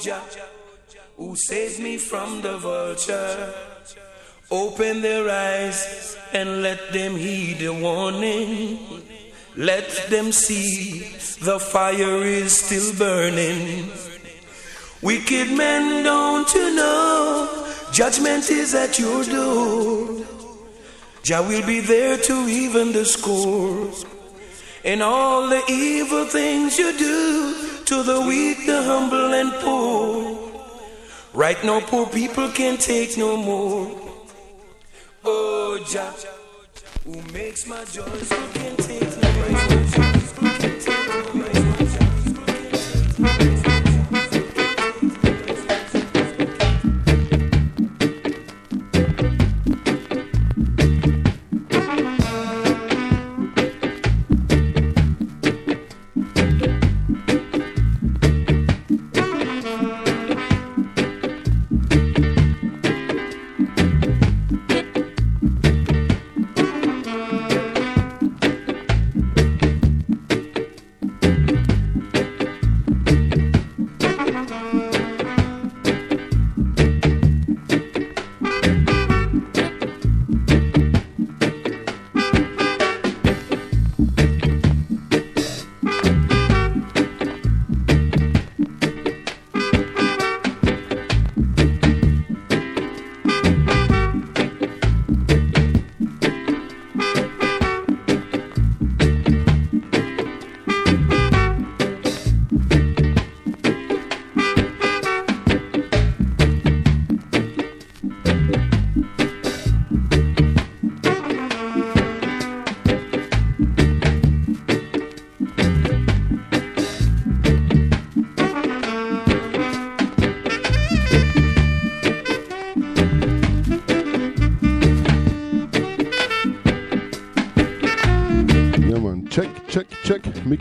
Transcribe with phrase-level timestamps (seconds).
[0.00, 0.22] Jah,
[1.18, 3.54] who saved me from the vulture.
[4.50, 8.78] Open their eyes and let them heed the warning.
[9.56, 11.00] Let them see
[11.42, 13.90] the fire is still burning.
[15.02, 17.66] Wicked men, don't you know?
[17.92, 20.24] Judgment is at your door.
[21.22, 23.90] Jah will be there to even the score.
[24.82, 27.59] And all the evil things you do
[27.90, 30.62] to the weak, the humble, and poor.
[31.34, 33.90] Right now, poor people can't take no more.
[35.24, 36.14] Oh, Jah,
[37.04, 40.09] who makes my joys, who can take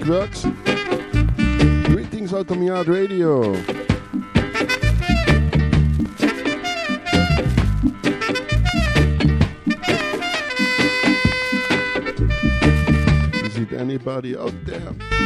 [0.09, 0.43] works.
[1.85, 3.53] Greetings out on Yard Radio.
[13.43, 15.19] Is it anybody out there?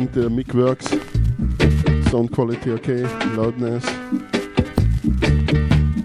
[0.00, 0.88] Think the mic works.
[2.10, 3.02] Sound quality okay,
[3.36, 3.84] loudness.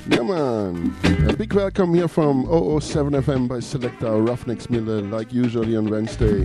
[0.10, 0.94] Yeah man,
[1.30, 2.44] a big welcome here from
[2.82, 6.44] 007 FM by Selector Ruffneck Smille, like usually on Wednesday.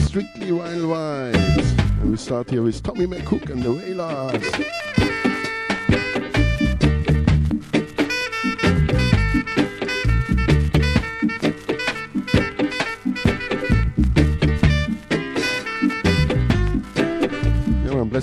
[0.00, 2.00] Strictly Wild Vibes.
[2.00, 4.79] And we start here with Tommy McCook and the Wailers.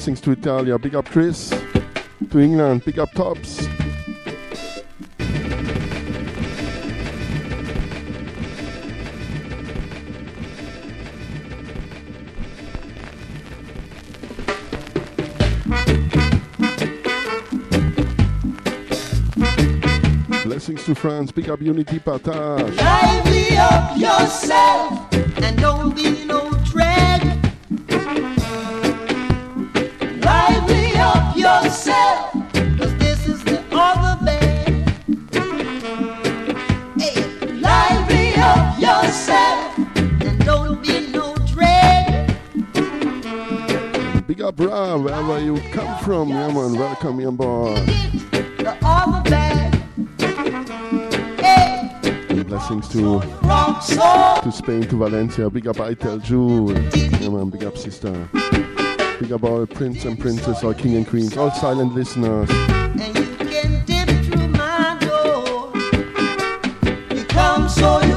[0.07, 0.79] Blessings to Italia.
[0.79, 1.49] Big up Chris.
[2.29, 2.85] To England.
[2.85, 3.67] Big up Tops.
[20.45, 21.33] Blessings to France.
[21.33, 22.77] Big up Unity Partage.
[22.77, 25.13] Lively up yourself
[25.43, 26.26] and don't be
[45.57, 47.31] you come from, yeah man, welcome you.
[47.31, 49.23] The other
[52.43, 55.49] blessings to to Spain, to Valencia.
[55.49, 56.77] Big up Itel Jewel.
[57.19, 58.29] Yeah man, big up sister.
[59.19, 62.49] Big up all prince and princess, all king and queens, all silent listeners.
[62.49, 62.55] so
[63.19, 65.71] you can dip through my door.
[67.15, 68.16] You come so,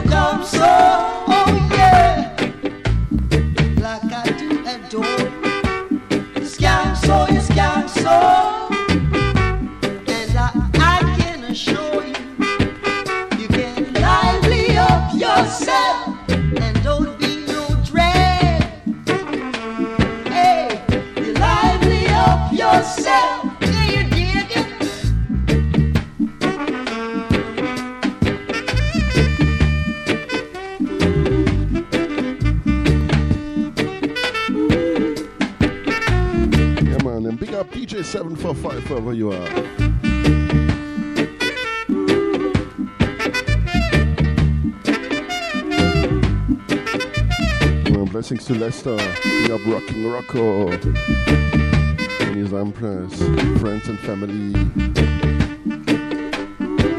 [48.53, 48.97] to Lester.
[49.25, 50.71] We up rocking Rocco.
[50.71, 53.17] And his empress,
[53.61, 54.53] friends and family.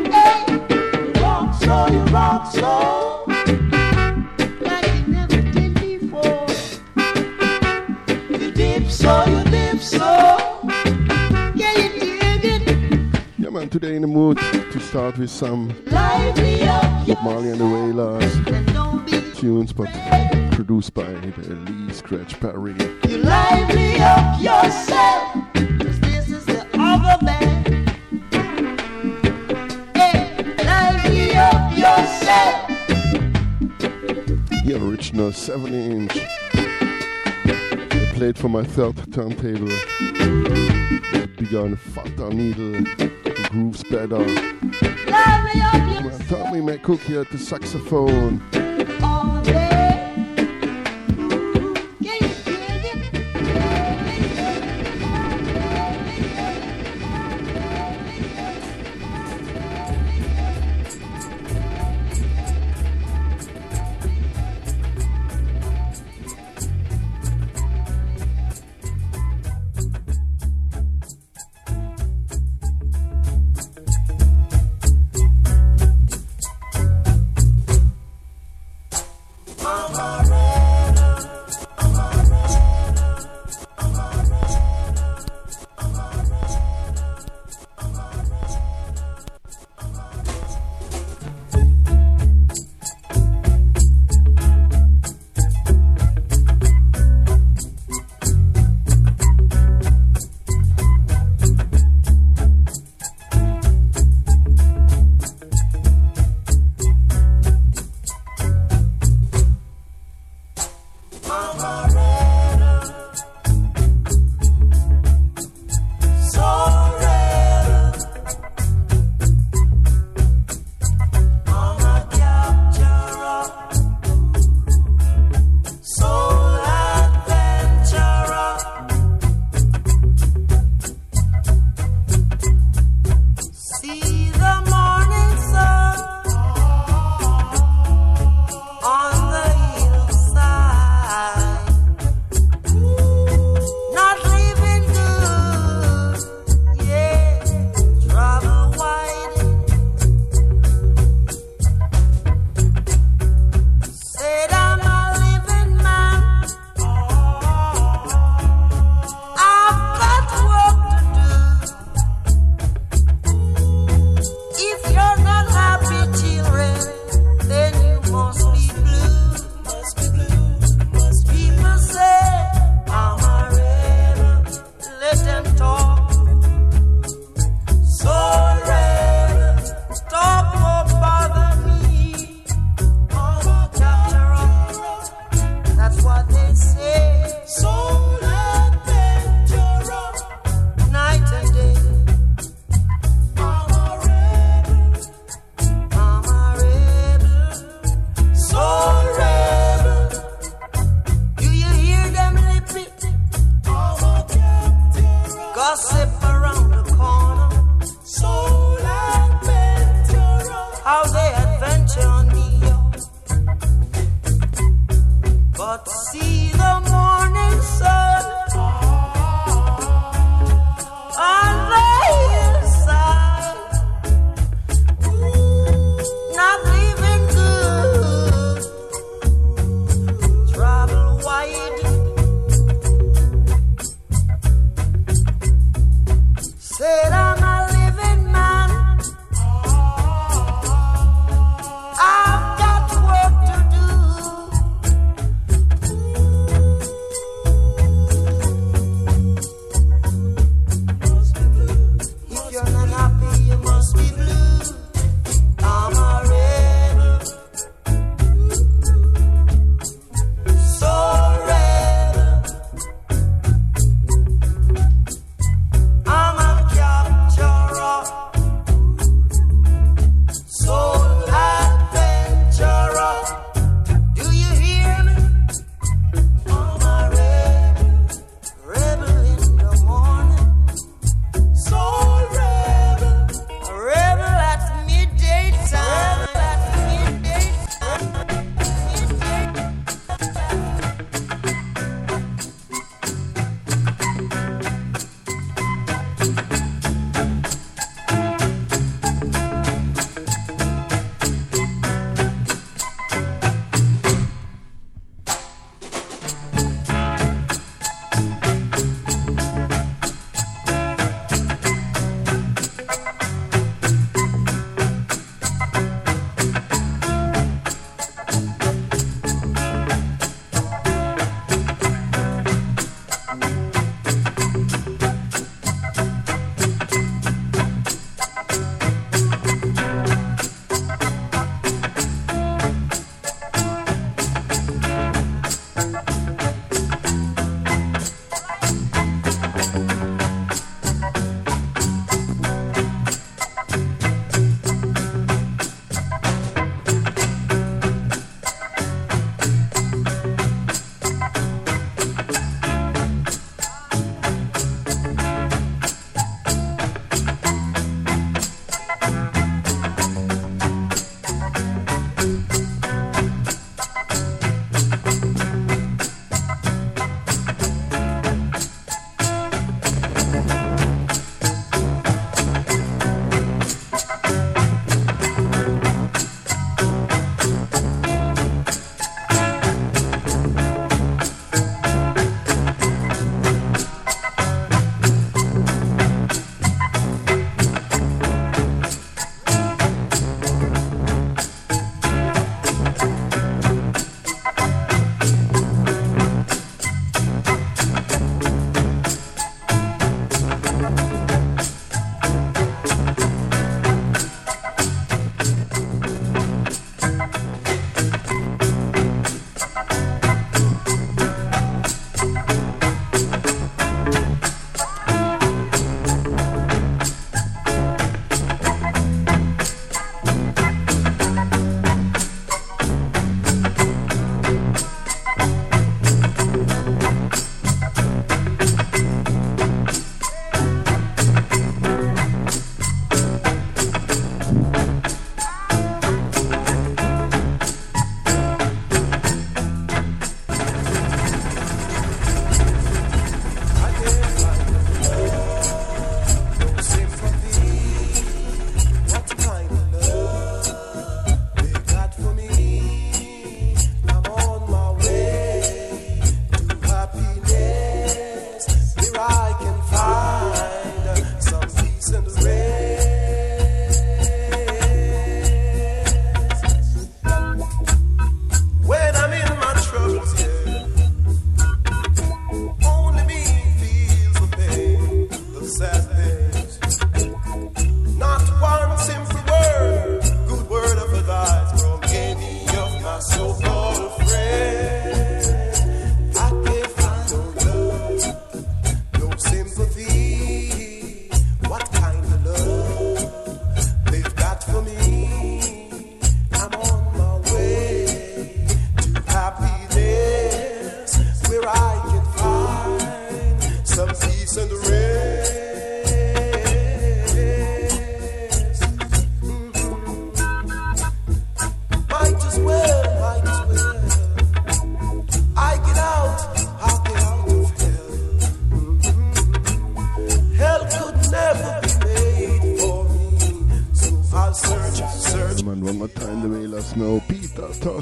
[0.09, 3.25] Hey, you rock so you rock so.
[4.61, 6.47] Like you never did before.
[8.29, 10.61] You dip so you dip so.
[11.53, 13.21] Yeah, you dig it.
[13.37, 14.39] Yeah, man, today in the mood
[14.91, 19.71] start with some Lively up your Bob Marley and the Wailers and don't be tunes,
[19.71, 19.87] but
[20.51, 22.75] produced by the Lee Scratch Perry.
[23.07, 27.17] You lively up yourself, 'cause this is the other.
[29.95, 32.67] Hey, lively up yourself.
[34.65, 36.17] The original 7 inch.
[36.53, 39.71] I played for my third turntable.
[41.53, 42.81] And fatter needle.
[43.49, 44.25] Grooves better.
[45.25, 46.61] Man, Tommy
[47.01, 48.60] here at the saxophone.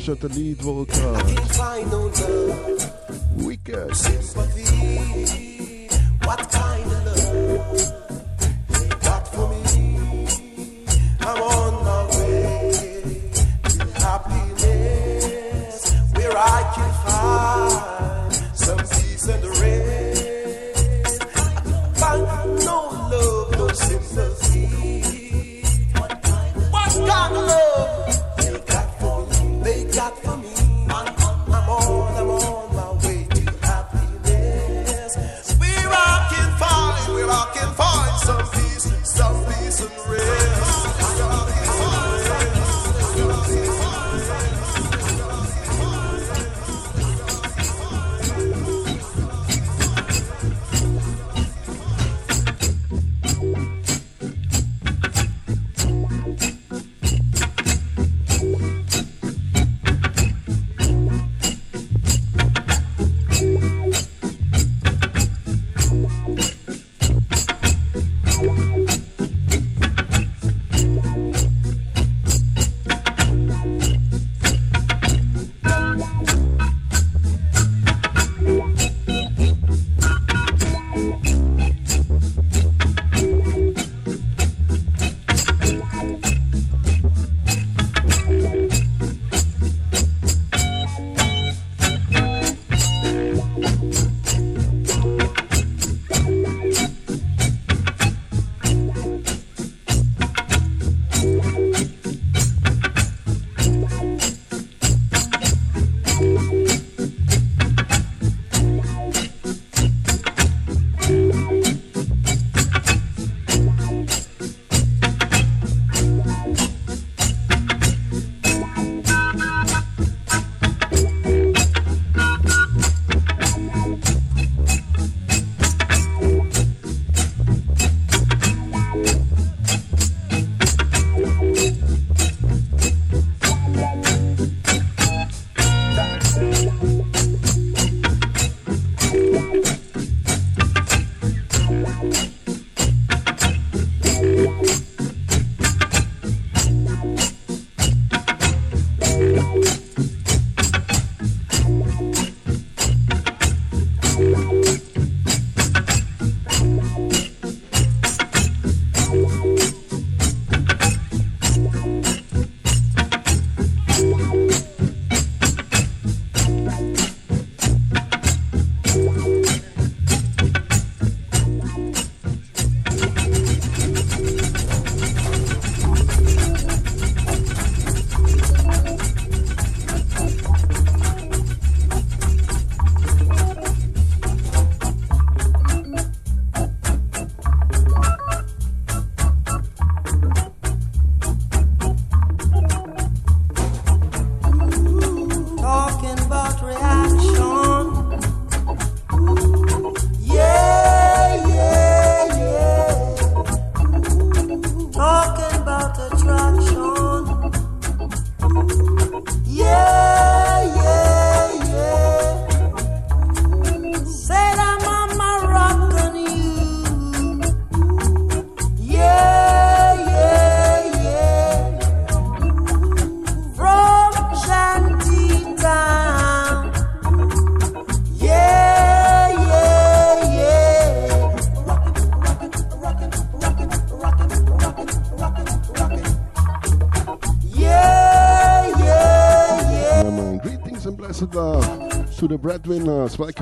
[0.10, 1.09] Tasha, the lead vocal.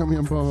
[0.08, 0.30] Breadwinners.
[0.30, 0.47] Welcome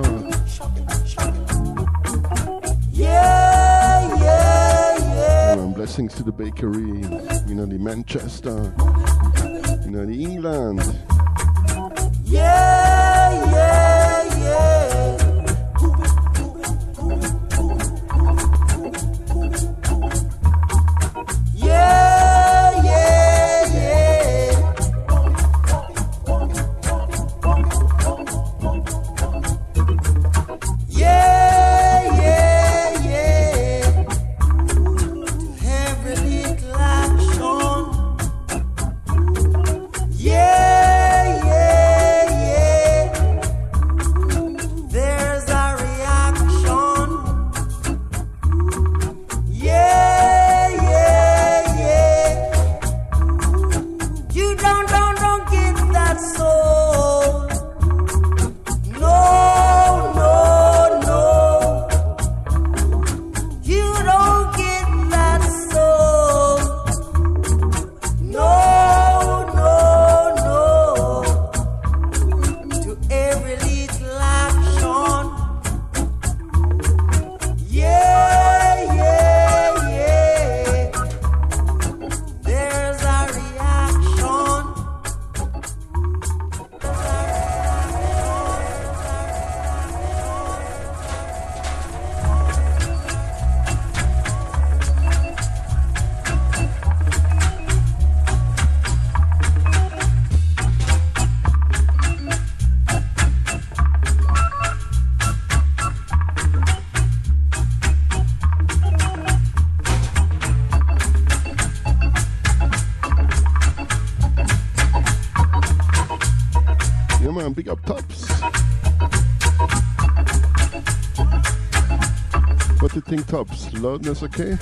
[123.80, 124.58] Loudness okay?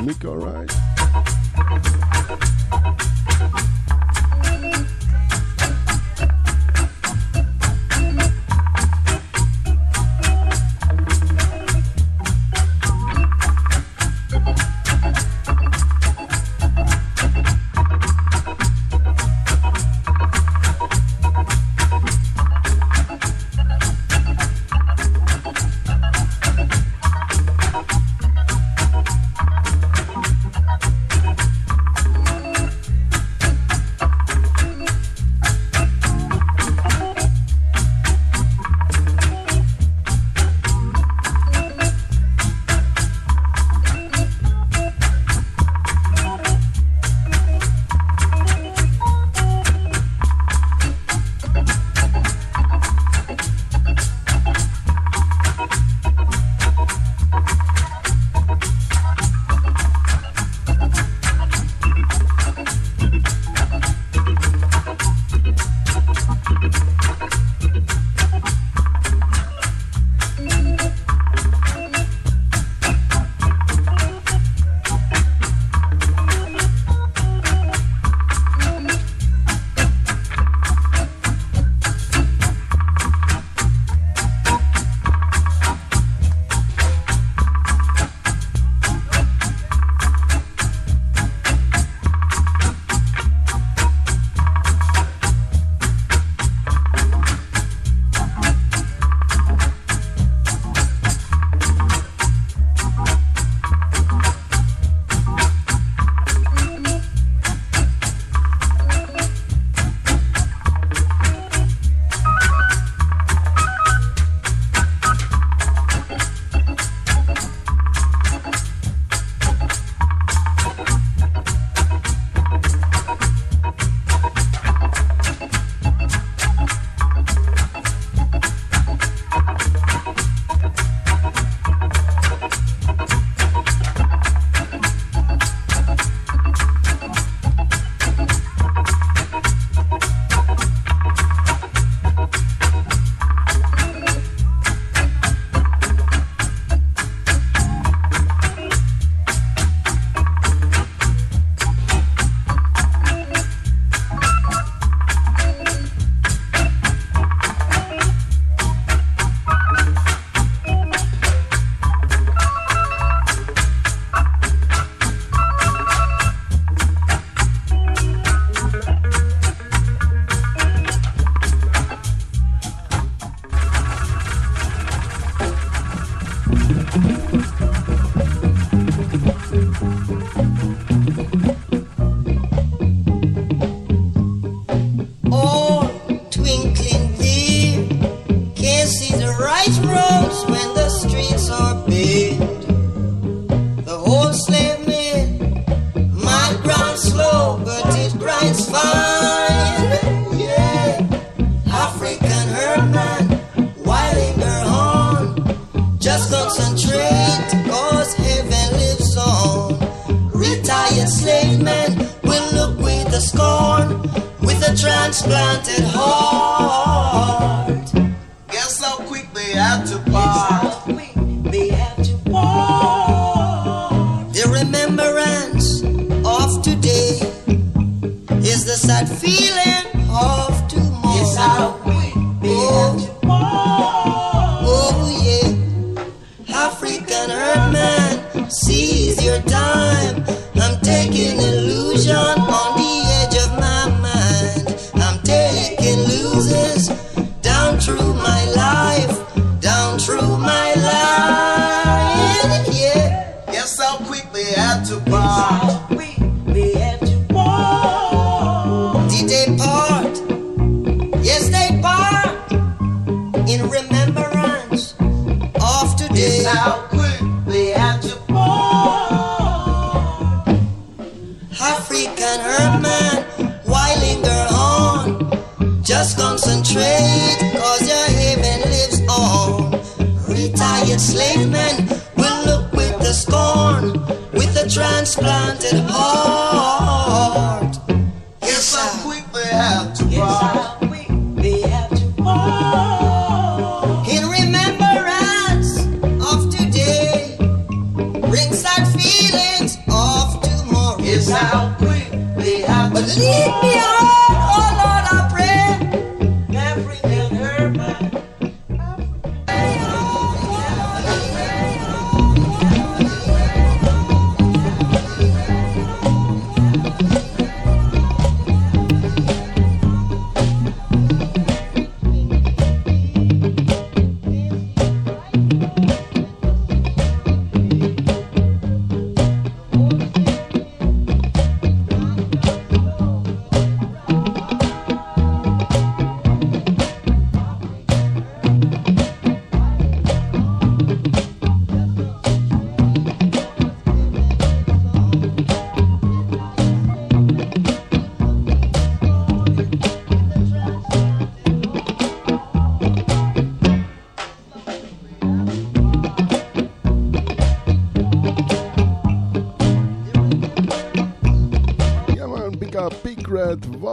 [0.00, 0.97] Mic alright?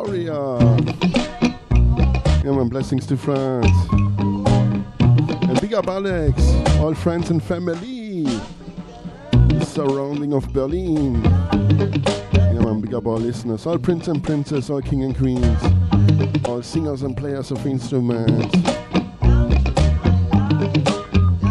[0.05, 0.59] Victoria.
[2.43, 3.67] Yeah, man, blessings to France.
[4.19, 6.39] And big up Alex,
[6.79, 8.23] all friends and family.
[9.31, 11.23] The surrounding of Berlin.
[12.33, 15.63] Yeah, man, big up our listeners, all prince and princess, all king and queens,
[16.45, 18.51] all singers and players of instruments.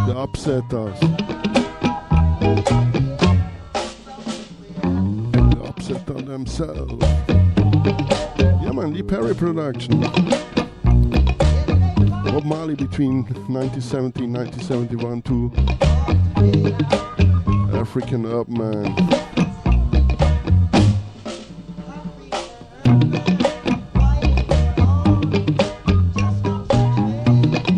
[0.07, 1.25] The upsetters.
[6.35, 7.04] themselves.
[9.09, 10.01] Perry production.
[12.25, 15.53] Bob Marley between 1970 and 1971 to
[17.79, 18.95] African Herbsman.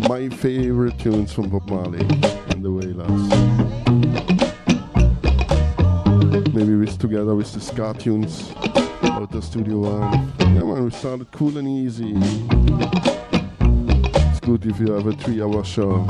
[0.07, 1.99] My favorite tunes from Bob Marley
[2.49, 3.29] and the Wailers.
[6.53, 8.51] Maybe with together with the ska tunes
[9.03, 12.13] out the Studio One and we started cool and easy.
[14.29, 16.05] It's good if you have a three hour show.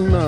[0.00, 0.27] Marijuana,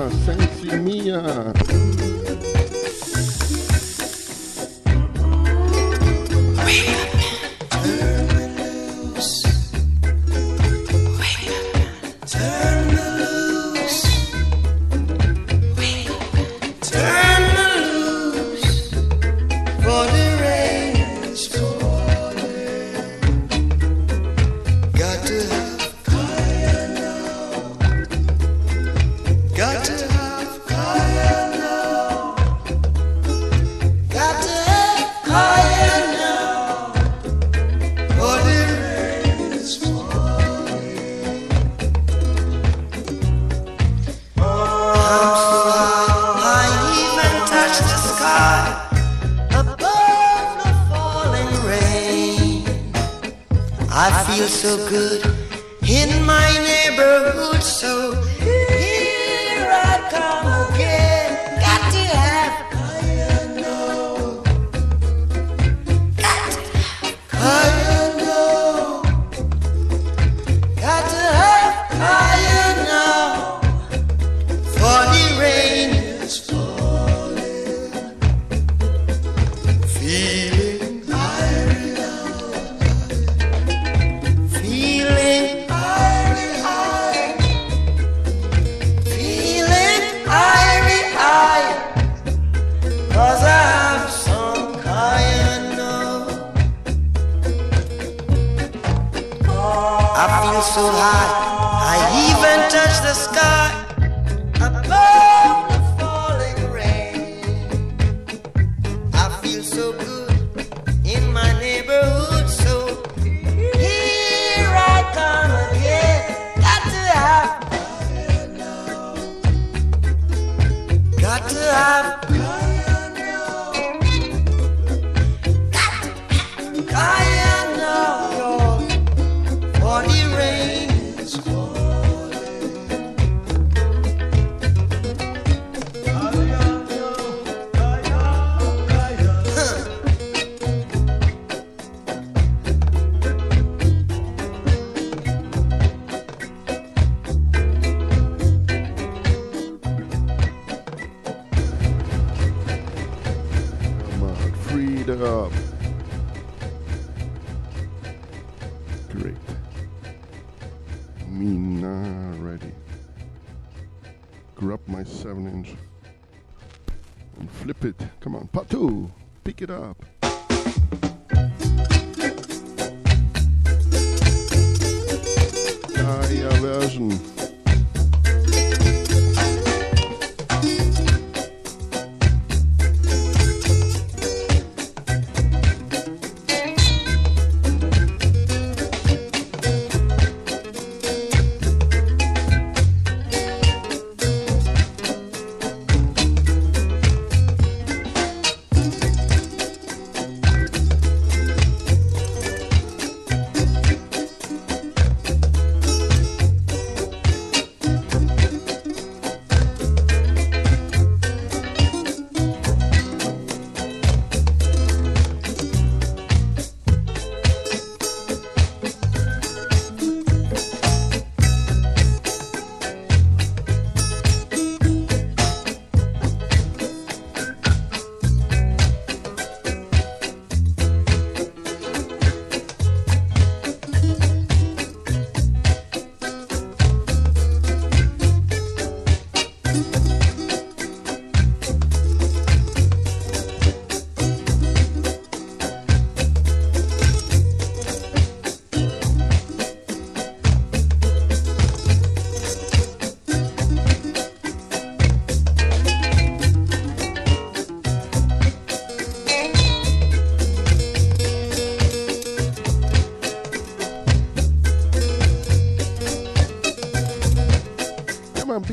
[169.61, 170.03] It up.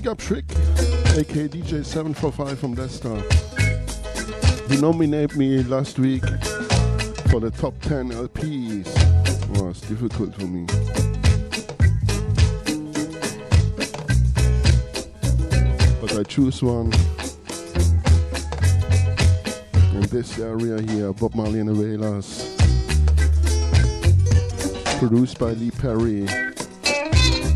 [0.08, 0.44] up Trick,
[1.18, 3.14] aka DJ745 from Leicester.
[4.68, 6.22] He nominated me last week
[7.30, 8.86] for the top 10 LPs.
[9.50, 10.64] Well, it's difficult for me.
[16.00, 16.90] But I choose one.
[19.94, 22.56] In this area here, Bob Marley and the Wailers.
[24.98, 26.24] Produced by Lee Perry.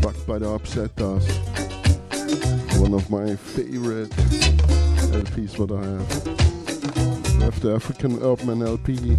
[0.01, 0.95] Backed by the Upset
[2.83, 4.09] one of my favorite
[5.15, 6.11] LPs what I have.
[7.41, 9.15] After have the African Herbsman LP.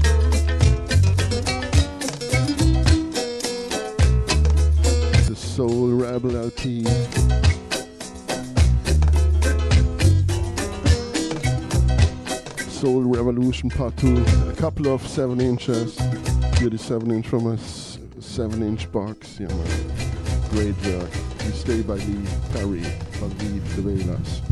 [5.29, 6.85] The Soul Rebel LP.
[12.69, 14.25] Soul Revolution Part 2.
[14.51, 15.99] A couple of 7 inches.
[16.59, 19.41] Here the 7 inch from a 7 inch box.
[19.41, 19.67] Yeah, man.
[20.51, 21.11] Great work.
[21.47, 22.85] You stay by the Perry.
[23.25, 23.31] I'll
[24.11, 24.44] the.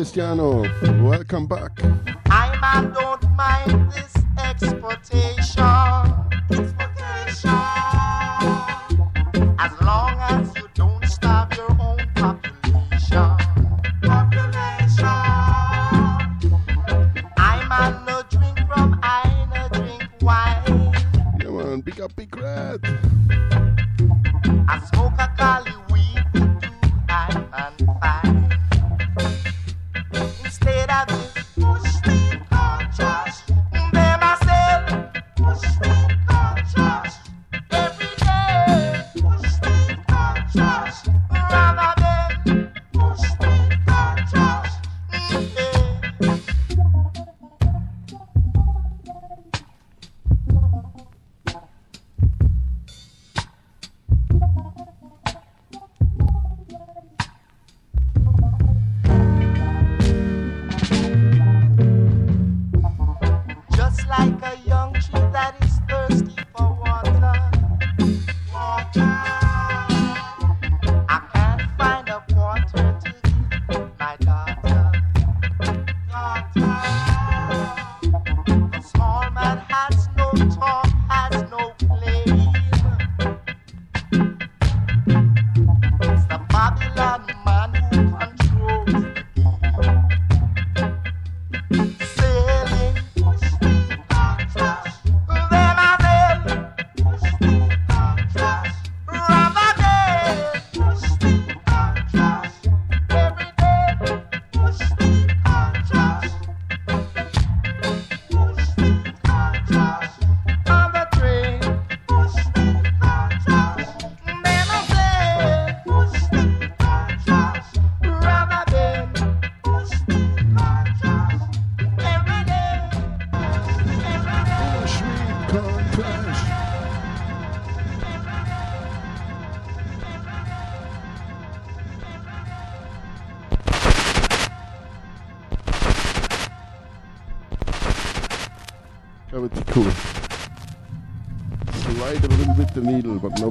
[0.00, 0.62] Cristiano.
[1.02, 1.69] Welcome back.
[64.10, 66.79] like a young tree that is thirsty for water.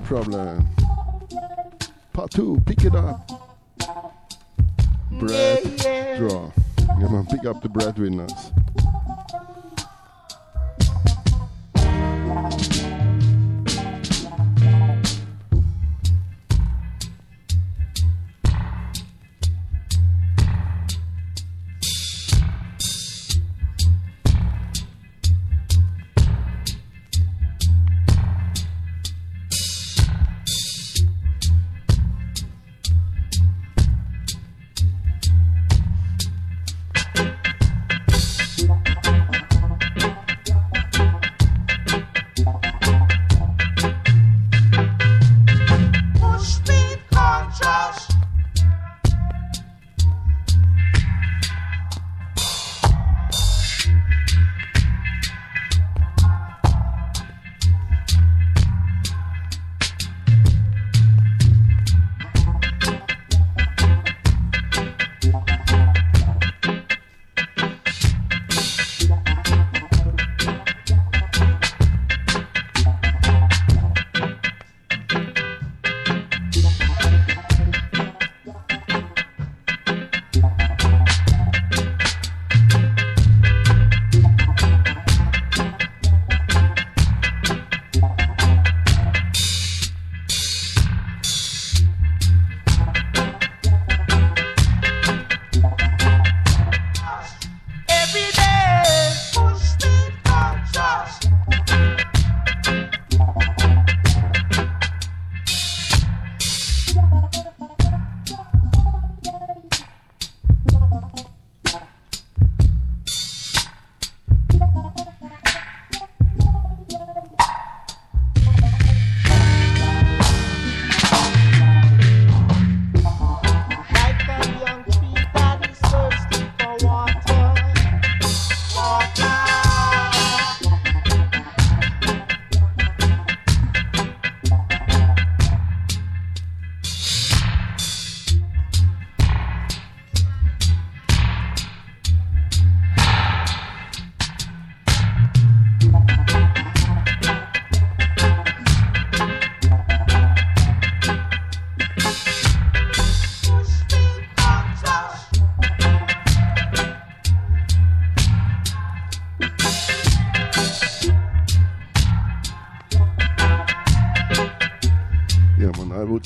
[0.10, 0.68] Problem.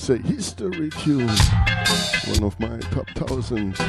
[0.09, 1.27] Man, I would say history tune.
[2.27, 3.79] One of my top thousands.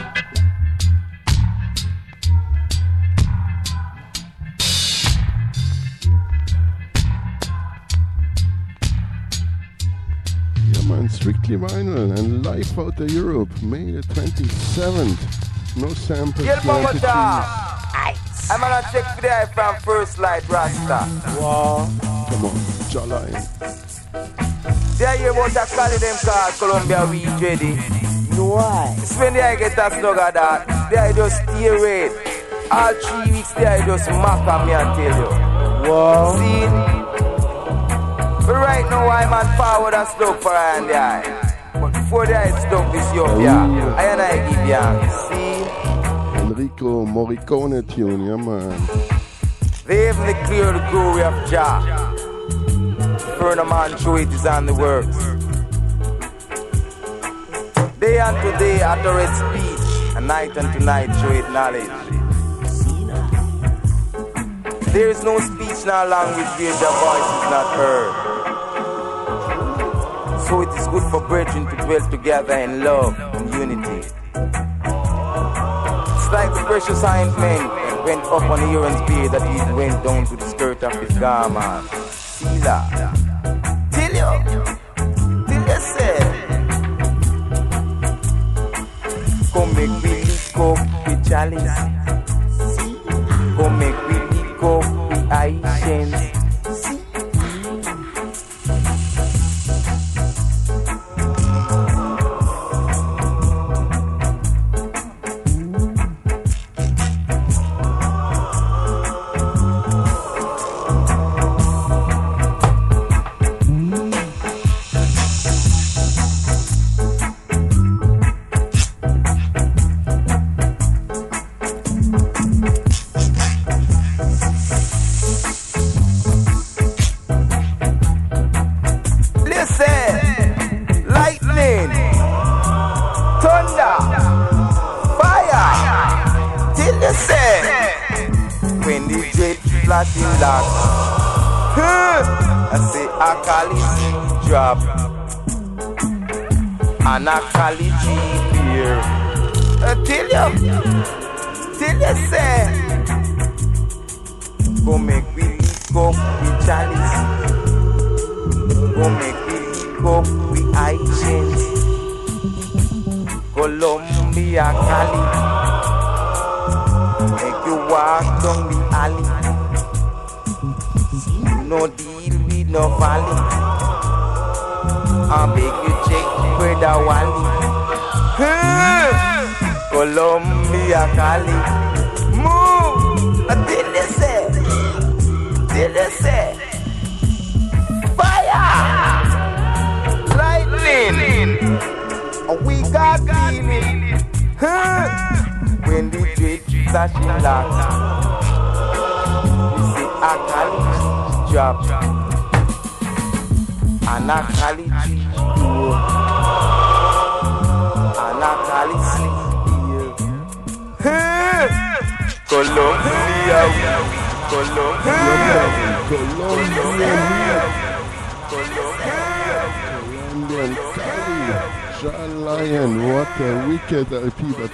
[10.70, 15.76] Yeah, man, strictly vinyl and live out of Europe, May the 27th.
[15.76, 16.46] No samples.
[16.46, 17.70] Kill no Mama MP3s.
[18.50, 21.08] I'm gonna check for the eye from First Light Rasta.
[21.40, 21.88] Wow.
[22.28, 22.56] Come on,
[22.90, 23.73] Jawline.
[25.04, 27.76] They hear about a call them called Columbia Weed Ready.
[28.36, 28.96] No why?
[28.96, 30.64] It's when they get a snug of that.
[30.88, 32.10] They just stay red.
[32.70, 35.28] All three weeks they just mock on me and tell you.
[35.90, 36.32] Wow.
[36.40, 36.64] See?
[38.46, 41.24] But right now I'm on forward and slug for eye and the eye.
[41.74, 43.60] But before the eye slug this young, yeah.
[43.60, 44.82] Oh, I and I give ya.
[45.28, 46.40] See?
[46.40, 48.72] Enrico Morricone tune, yeah, man.
[49.84, 52.03] They even declare the glory of Jah.
[53.44, 55.18] Further man show it is on the works.
[58.00, 61.90] Day unto day utter its speech, and night unto night show it knowledge.
[64.94, 68.12] There is no speech nor language where the voice is not heard.
[70.48, 74.08] So it is good for brethren to dwell together in love and unity.
[76.16, 80.24] It's like the precious ointment that went up on Aaron's beard that he went down
[80.28, 81.90] to the skirt of his garment.
[82.10, 82.93] Sila.
[90.56, 91.78] We lick up with chalice.
[93.56, 96.23] Come make we lick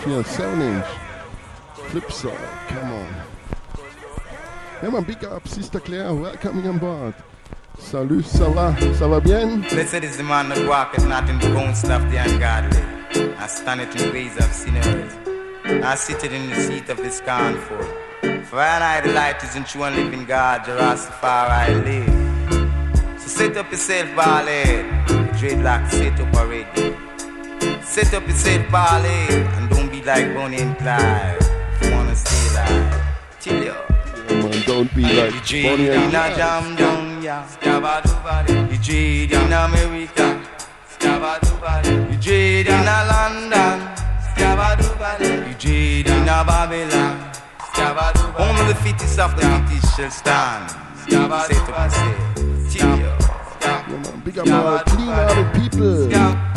[0.07, 0.85] But 7 inch.
[1.75, 2.33] Flip side,
[2.69, 3.15] come on.
[4.83, 7.15] Yeah man, big up Sister Claire, welcoming on board.
[7.79, 8.75] Salut, ça va?
[8.95, 9.61] Ça va bien?
[9.69, 12.83] Blessed is the man that walketh not in the bones of the ungodly,
[13.39, 15.13] I standeth in the ways of sinners,
[15.85, 17.85] I sitteth in the seat of the scornful.
[18.45, 23.21] For I and the light is in true and living God, Jerastafari I live.
[23.21, 26.97] So set up yourself, ballhead, dreadlock, set up already.
[27.83, 29.60] Set up yourself, and don't
[30.01, 31.39] be like Bonnie and Clyde.
[31.83, 33.05] Wanna stay alive,
[33.41, 33.75] chill yo.
[34.29, 36.37] Yeah, man, don't be like Bonnie and in a Clyde.
[36.37, 37.47] jam down, yeah.
[37.47, 38.73] Scabba-doo-ba-dee.
[38.73, 40.41] You dread in America.
[40.93, 42.13] Scabba-doo-ba-dee.
[42.13, 43.79] You dread in London.
[44.31, 45.49] Scabba-doo-ba-dee.
[45.49, 47.33] You dread in Babylon.
[47.73, 48.45] Scabba-doo-ba-dee.
[48.45, 50.71] Only the fittest of the fittest shall stand.
[51.09, 52.81] Say to be said.
[52.81, 53.31] Yeah
[53.91, 56.11] man, big up all clean-hearted people.
[56.11, 56.50] Scab,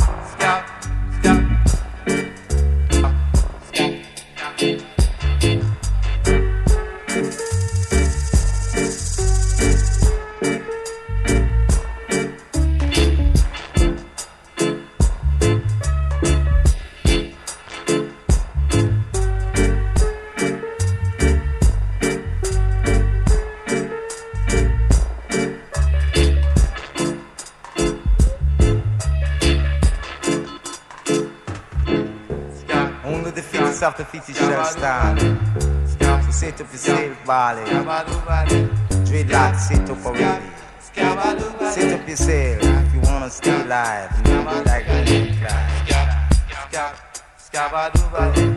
[47.76, 48.53] I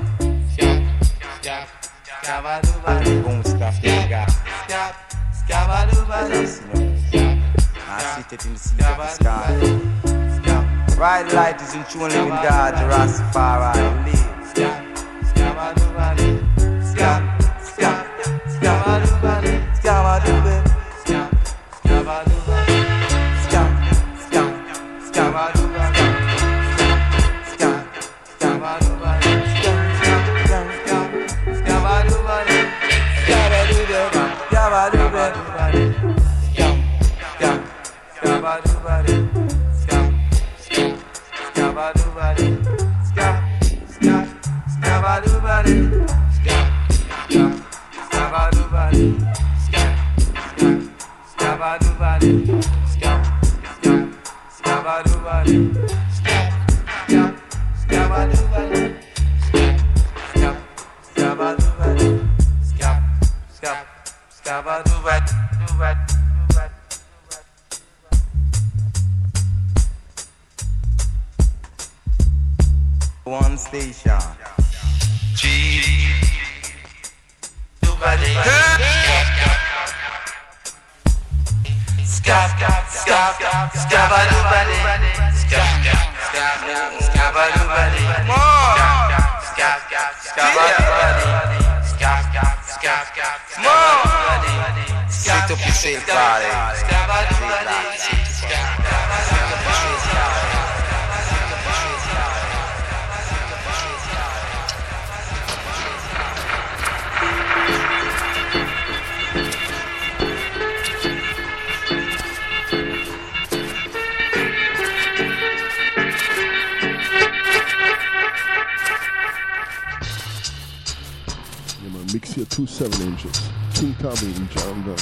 [122.66, 123.48] two seven inches.
[123.74, 124.96] King Tommy and John Gunn.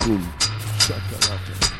[0.00, 0.22] Boom.
[0.78, 1.77] Shakalaka.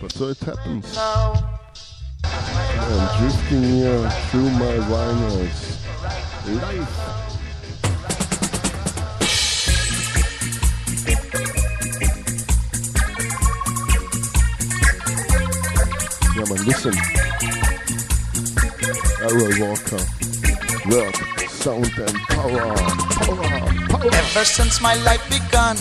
[0.00, 0.96] but so it happens.
[2.24, 5.78] I'm drifting here through my vinyls.
[6.46, 6.94] Life.
[16.36, 16.94] Yeah, man, listen.
[19.20, 20.02] Errol Walker.
[20.88, 21.16] Work,
[21.48, 22.74] sound, and power.
[23.20, 23.36] Power,
[23.88, 24.10] power.
[24.12, 25.76] Ever since my life began.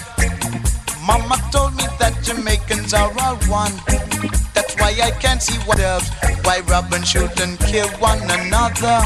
[4.89, 6.09] why I can't see what else.
[6.43, 8.97] Why rob and shoot and kill one another.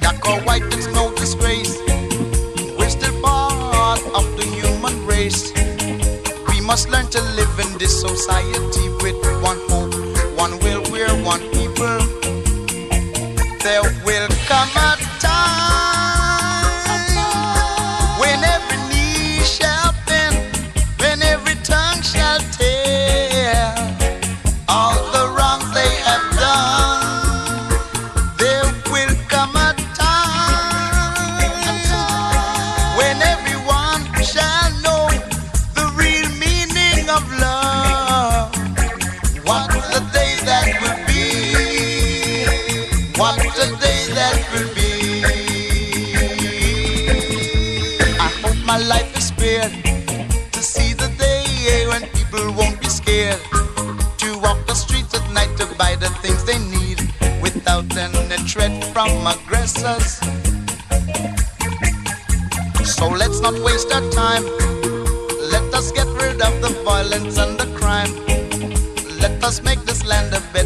[0.00, 1.78] Black or white, there's no disgrace.
[2.78, 5.52] We're still part of the human race.
[6.48, 9.94] We must learn to live in this society with one hope,
[10.36, 11.98] one will, we're one people.
[13.64, 15.05] There will come a
[59.86, 59.92] So
[63.08, 64.42] let's not waste our time.
[65.52, 68.10] Let us get rid of the violence and the crime.
[69.20, 70.65] Let us make this land a better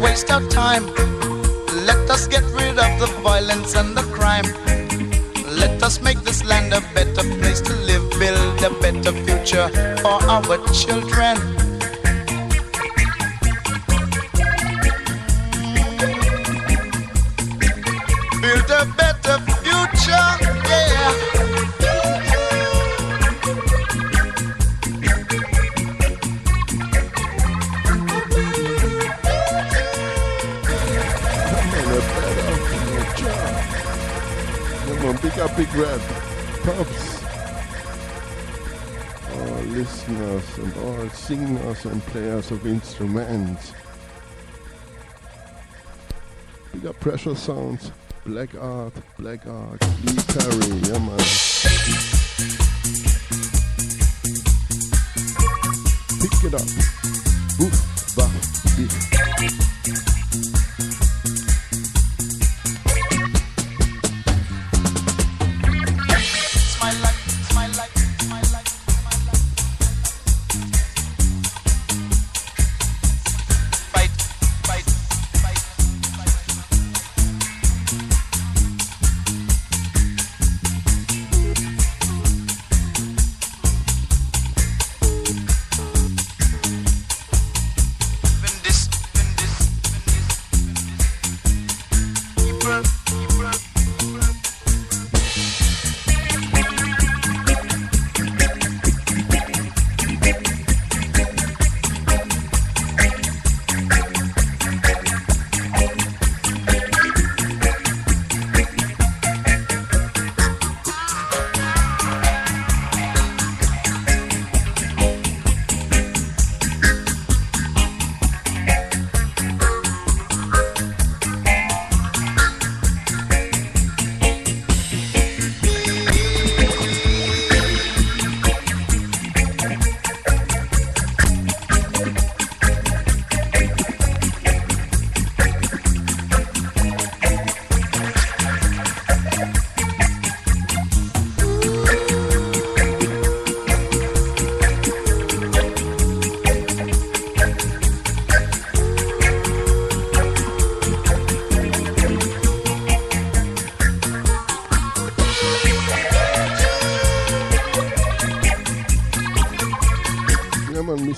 [0.00, 0.86] waste our time.
[1.86, 4.44] Let us get rid of the violence and the crime.
[5.58, 9.68] Let us make this land a better place to live, build a better future
[10.02, 11.55] for our children.
[41.88, 43.72] And players of instruments.
[46.72, 47.92] Big up Pressure Sounds,
[48.24, 51.18] Black Art, Black Art, Lee Perry, yeah man.
[56.20, 56.95] Pick it up.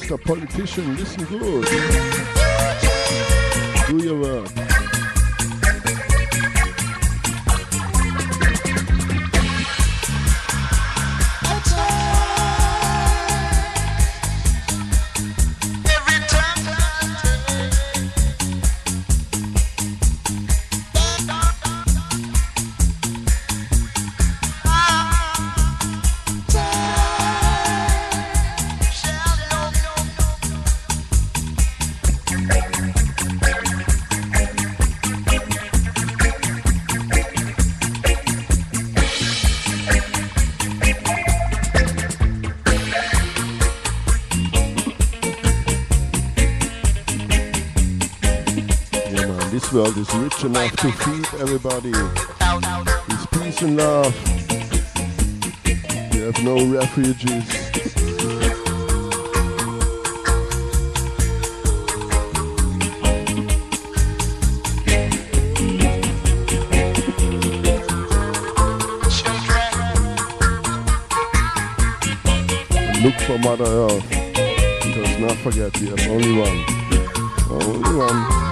[0.09, 0.24] Mr.
[0.24, 1.66] Politician, listen good.
[3.88, 4.57] Do your work.
[49.78, 51.92] World is rich enough to feed everybody.
[51.94, 54.12] It's peace and love.
[56.12, 57.46] We have no refugees.
[73.05, 74.10] Look for Mother Earth.
[74.82, 76.64] Because not forget, we have only one.
[77.48, 78.47] Only one.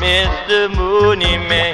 [0.00, 0.68] Mr.
[0.76, 1.73] Money Man.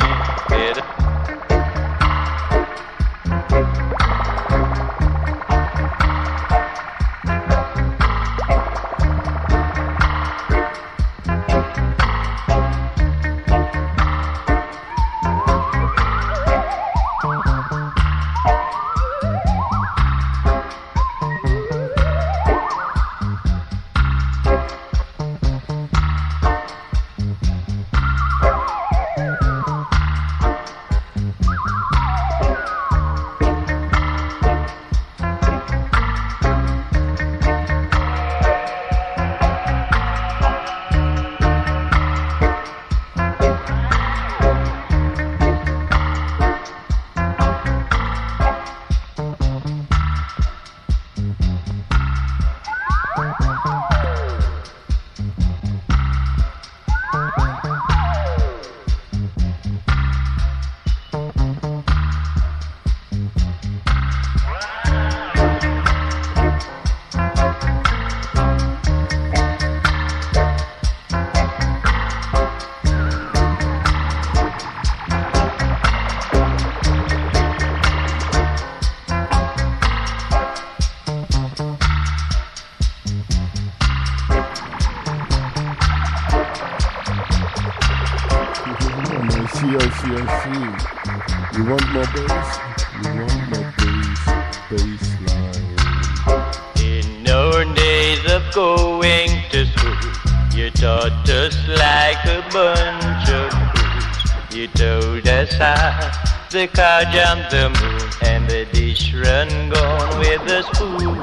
[104.52, 106.10] You told us how
[106.51, 111.14] the car jumped the moon and the dish run gone with the spoon.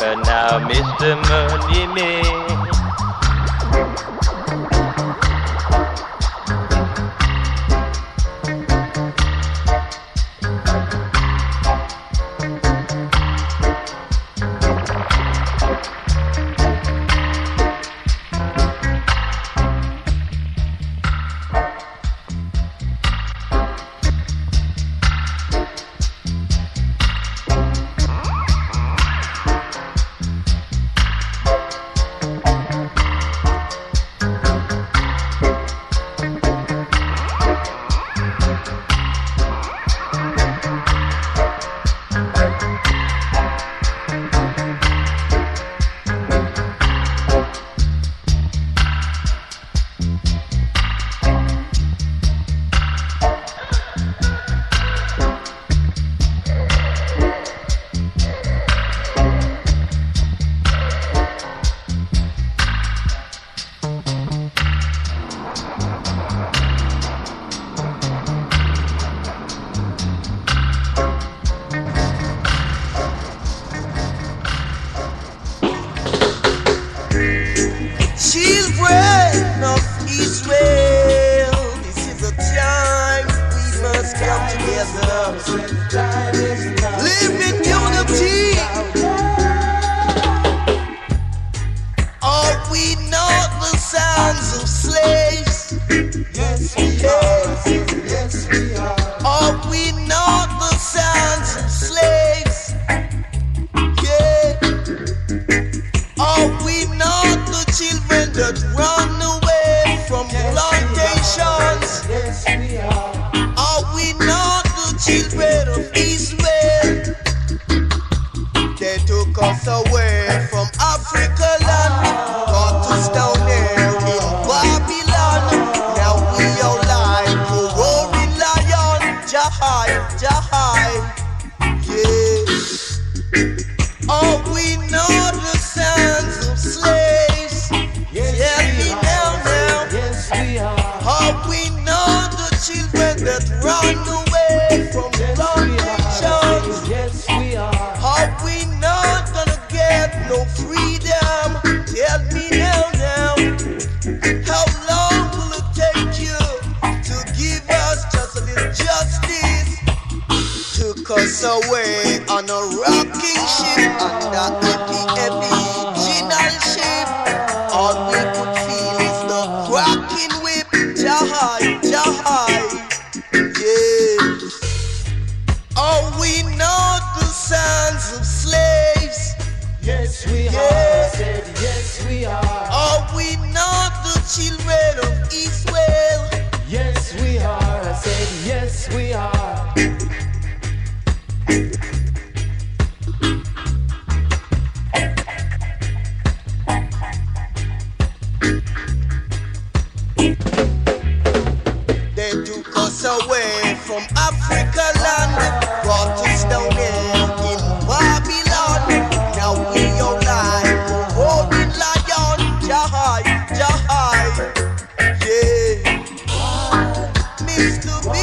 [0.00, 1.14] But now, Mr.
[1.28, 2.41] Money Man.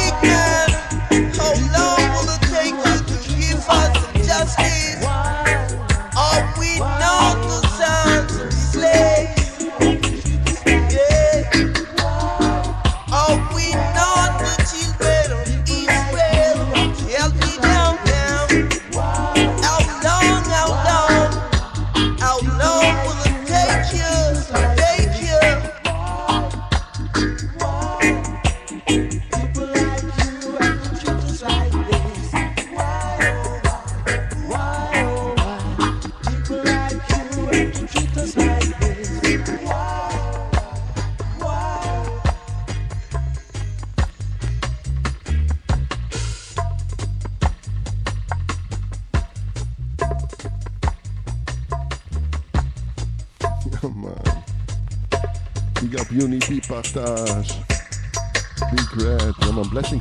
[0.00, 0.69] weekend.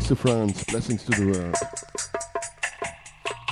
[0.10, 0.64] To France.
[0.64, 1.56] Blessings to the world.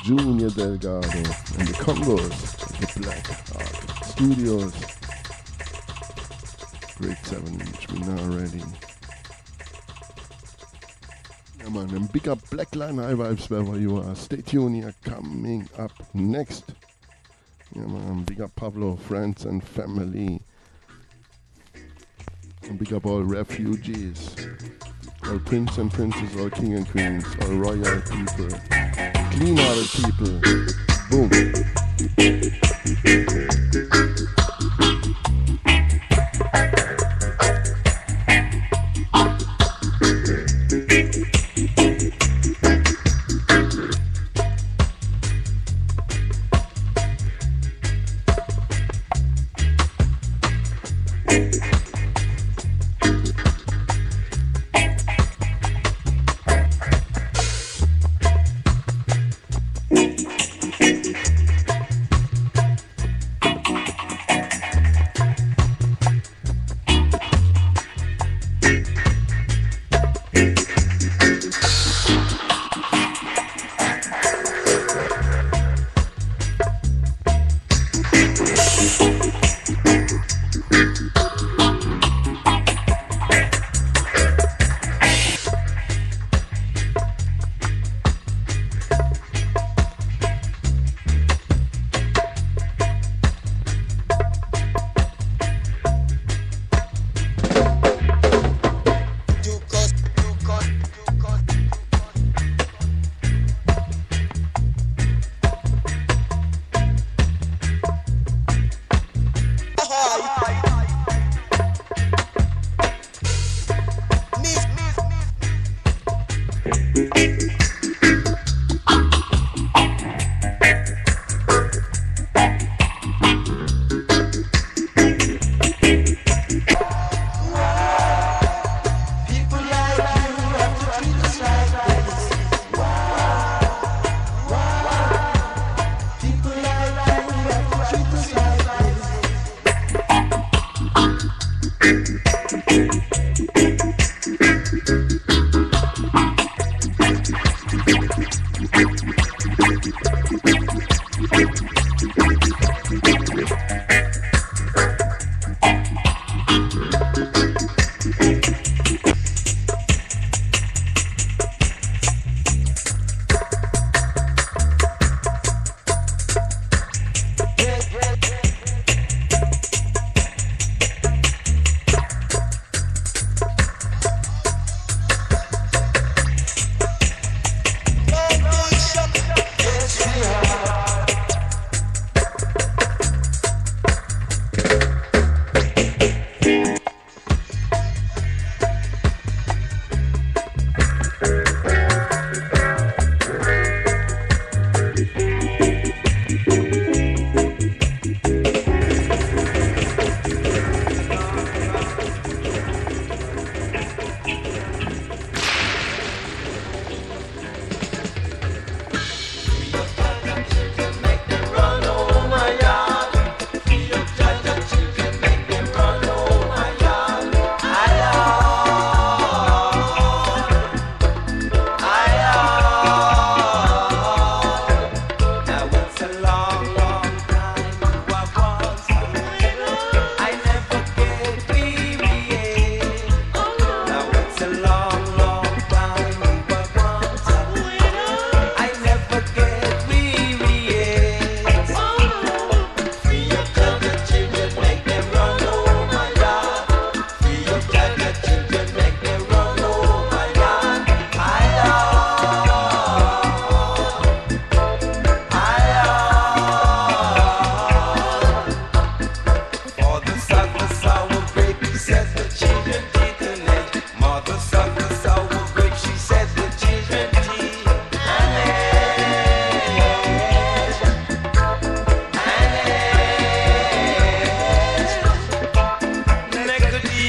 [0.03, 2.57] Junior Delgado and the Congos.
[2.79, 4.73] The Black Ark Studios.
[6.97, 7.91] Great 7 inch.
[7.91, 8.63] we're now ready.
[11.59, 11.95] Yeah, man.
[11.95, 14.15] And big up Blackline High Vibes wherever you are.
[14.15, 14.95] Stay tuned here.
[15.03, 16.73] Coming up next.
[17.75, 18.23] Yeah, man.
[18.23, 20.41] Big up Pablo, friends, and family.
[22.63, 24.35] And big up all refugees,
[25.29, 28.49] all prince and princess, all king and queens, all royal people,
[29.31, 30.39] clean-hearted people.
[31.09, 31.29] Boom.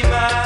[0.09, 0.38] smile.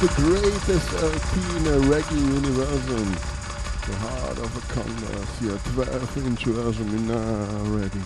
[0.00, 3.08] The greatest LP in the reggae universum.
[3.86, 7.98] The heart of a Congos, yeah, 12 inch version in uh, already.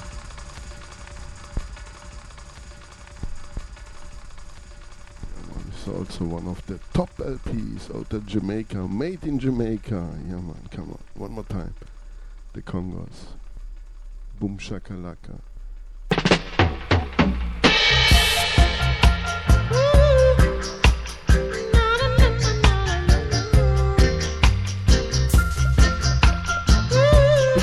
[5.49, 10.11] Man, It's also one of the top LPs out of Jamaica, made in Jamaica.
[10.29, 11.75] Yeah, man, come on, one more time.
[12.53, 13.35] The Congos.
[14.39, 15.41] Boom shakalaka.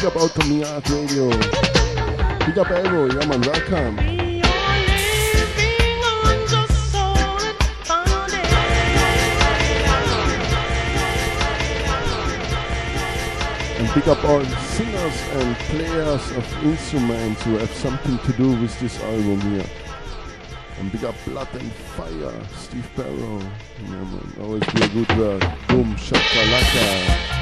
[0.07, 1.29] Up to Mi Yard Radio.
[1.29, 3.99] Big up Elvo, yeah man, welcome.
[13.77, 18.79] And big up all singers and players of instruments who have something to do with
[18.79, 19.65] this album here.
[20.79, 23.41] And big up Blood and Fire, Steve Barrow.
[23.83, 25.41] Yeah man, always do a good work.
[25.67, 27.36] Boom, shakalaka.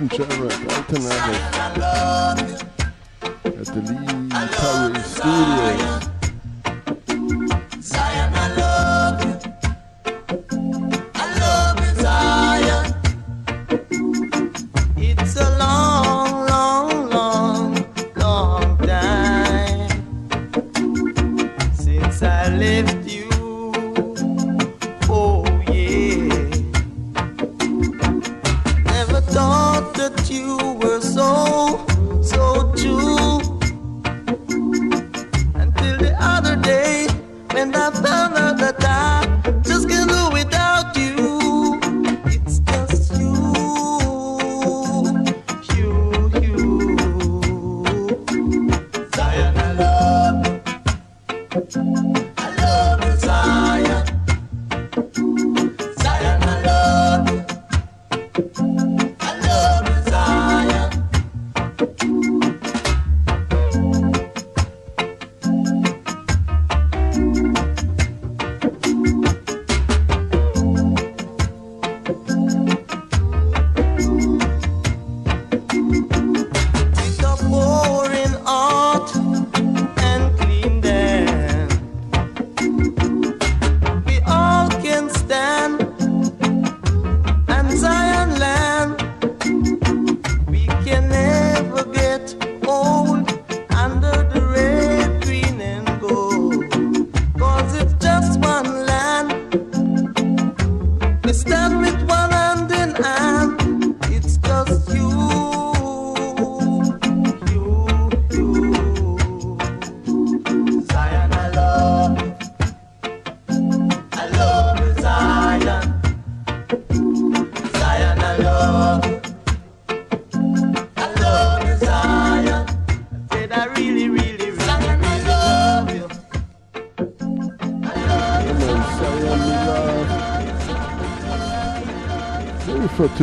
[0.00, 2.09] listen to Eric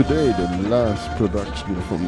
[0.04, 2.06] today the last production from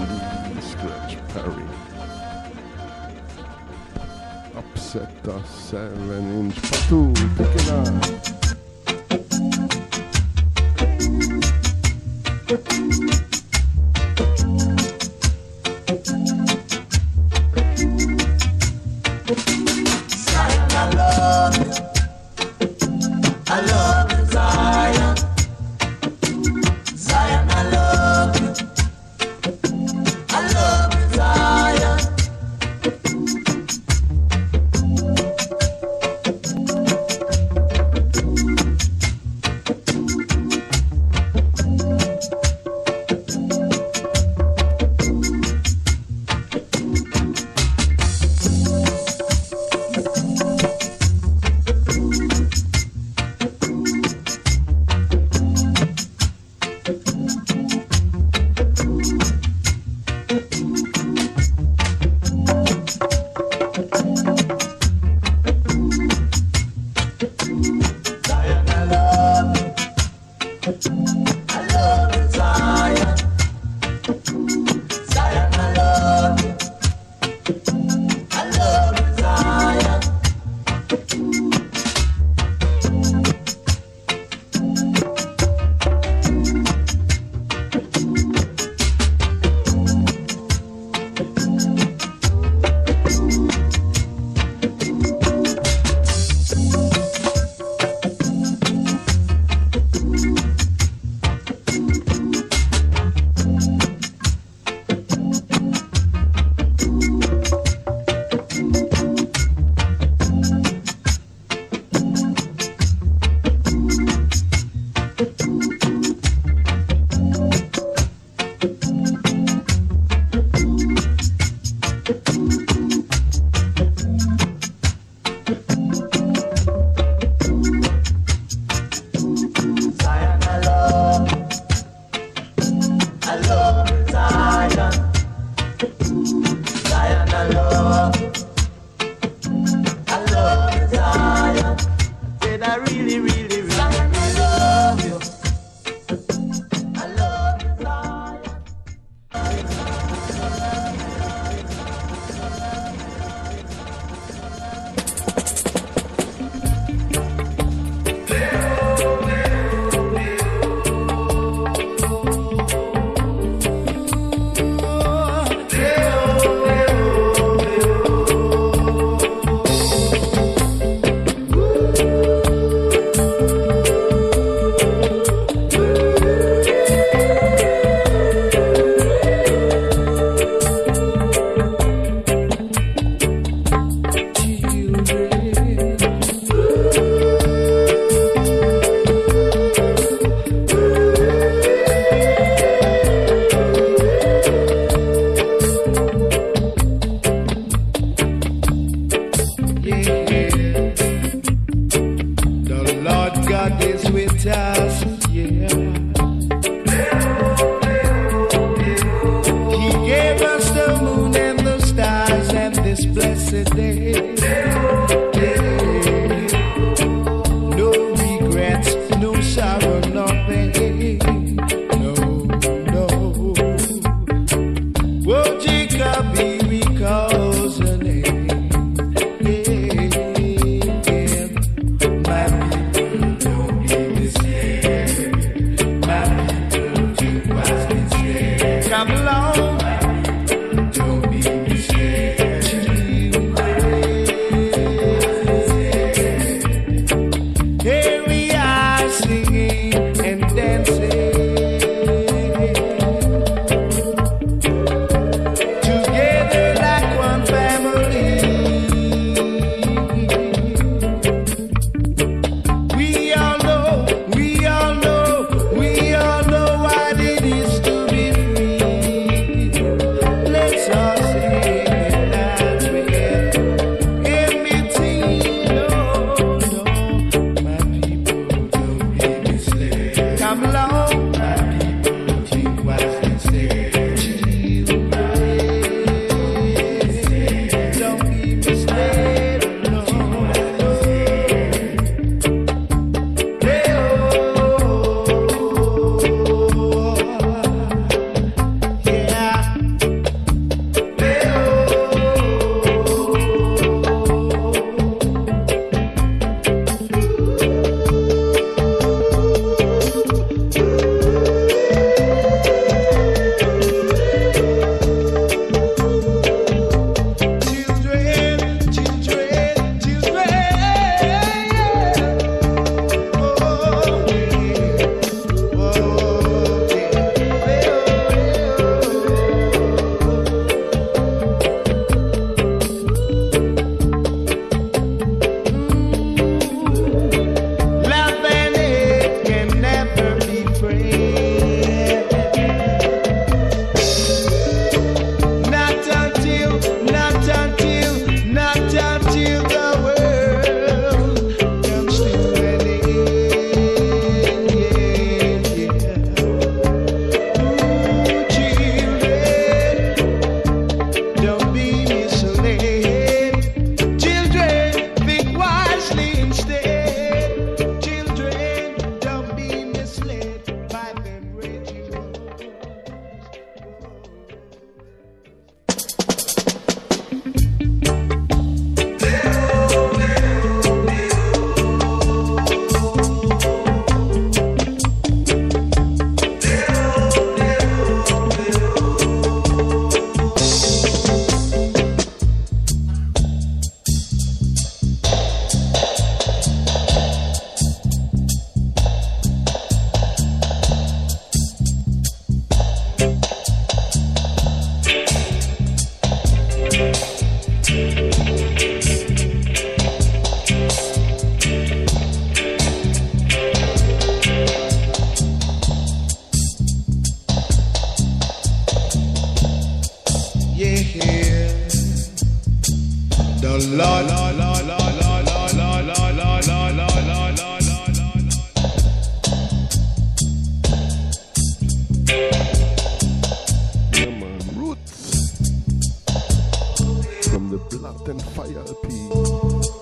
[437.49, 439.09] from the Blood and Fire LP,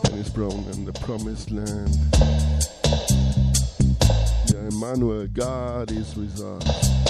[0.04, 1.98] Dennis Brown and the Promised Land.
[4.52, 7.08] Yeah, Emmanuel, God is with us.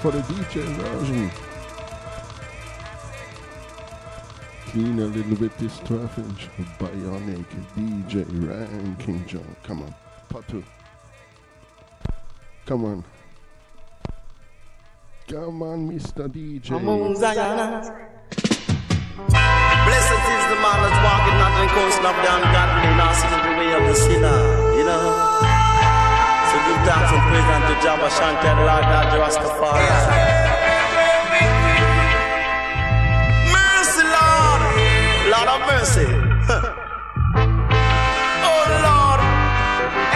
[0.00, 1.30] For the DJ version.
[4.66, 6.48] Clean a little bit this 12 inch
[6.78, 7.44] bionic
[7.76, 9.42] DJ Ranking Joe.
[9.64, 9.92] Come on.
[10.28, 10.62] Part two.
[12.64, 13.04] Come on.
[15.26, 16.28] Come on, Mr.
[16.28, 16.76] DJ.
[16.76, 17.80] Among Zion.
[19.26, 23.12] Blessed is the man that's walking not in the coast of the ungodly, nor
[23.42, 24.38] the way of the sinner.
[24.78, 25.47] You know?
[26.88, 29.88] So give thanks and praise unto Jabba Shanti, the Lord God, the Rastafari.
[33.52, 34.60] Mercy, Lord.
[35.32, 36.08] Lord of mercy.
[38.48, 39.20] oh, Lord.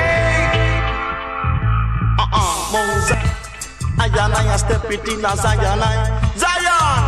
[0.00, 0.48] Hey.
[2.22, 2.52] Uh-uh.
[2.72, 3.30] Mount Zion.
[4.00, 5.82] Ayan, I step it in a Zion.
[5.82, 7.02] I- Zion.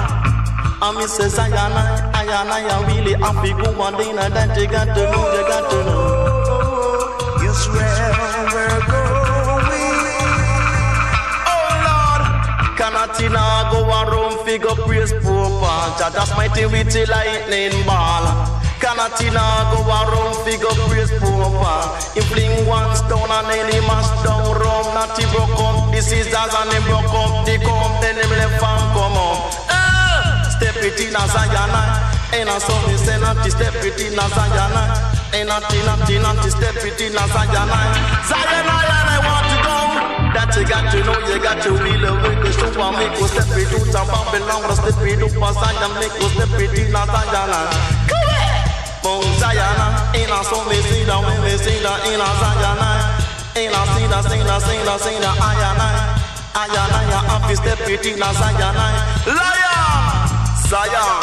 [0.83, 3.53] I me say Zion, I ayan, I am really happy.
[3.55, 6.11] Go one day, and then you got to know, you got to know.
[7.49, 8.34] Israel,
[12.95, 15.51] Canatina go a room, figure praise poor
[15.99, 18.23] Jah That's mighty with the lightning ball.
[18.79, 21.51] Canatina go a room, figure praise poor
[22.15, 24.95] He fling one stone and then he mash down Rome.
[24.95, 27.99] Not he broke up the scissors and he broke up the comb.
[27.99, 29.43] Then him left and come up.
[29.75, 31.75] Eh, Step it in a Zion.
[32.31, 34.71] Ain't a son, he say not step it in a Zion.
[35.35, 37.71] Ain't not in a tin, not step it in a Zion.
[38.31, 39.84] Zion, I want to go.
[40.35, 43.31] That you got to know, you got to feel away the show and make us
[43.31, 46.75] step it out and Babylon, but step it up for Zion, make us step it
[46.75, 47.55] in a Zion.
[49.07, 49.79] Mount Zion,
[50.19, 52.83] in a so me see the when me see the in a Zion.
[53.55, 55.79] In a see the, see the, see the, see the iron.
[56.59, 58.75] Iron, iron, happy step it in Zion.
[59.31, 59.95] Lion,
[60.67, 61.23] Zion.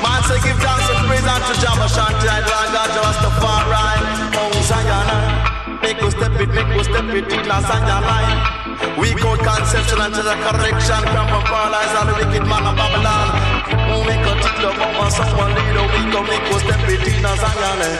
[0.00, 3.92] Man say give thanks and praise unto Jabba Shanti, I God, Rastafari,
[4.32, 5.37] Mount Zion.
[5.82, 8.40] Make us step it, make us step it in a Zion line.
[8.98, 13.28] We code conception and the correction, come from paralyze all the wicked man of Babylon.
[14.06, 17.24] Make a tick the bomb someone lead a week, go make us step it in
[17.24, 17.82] a Zion.
[17.82, 17.96] eh.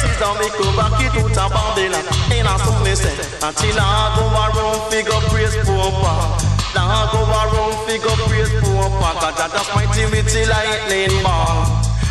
[0.00, 2.04] Caesar make us back it out of Babylon.
[2.32, 6.14] Ain't a so me say, until I go around, figure praise pa.
[6.74, 9.10] Now go around, figure praise pa.
[9.20, 11.66] Cause that just mighty with the lightning ball.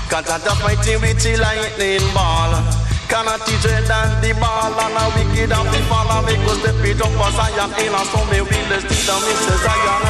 [0.09, 2.86] Cause that just mighty with the lightning ball.
[3.07, 6.43] Can I teach you that the ball and a wicked and the fall and make
[6.43, 9.63] us step it up for Zion in a so me will the still and Mrs.
[9.63, 10.03] Zion.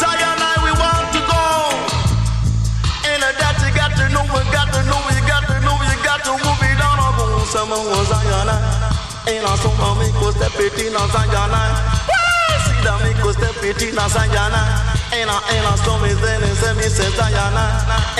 [0.00, 1.44] Zion, I we want to go.
[3.04, 5.76] In a that you got to know, we got to know, you got to know,
[5.76, 7.44] you got to move it on a go.
[7.52, 8.48] Some of us Zion.
[9.28, 12.03] In a me make us step it in a Zion.
[12.84, 14.54] That make us step it in a Zion.
[15.16, 17.56] In a, in a so me say, me say, me say Zion.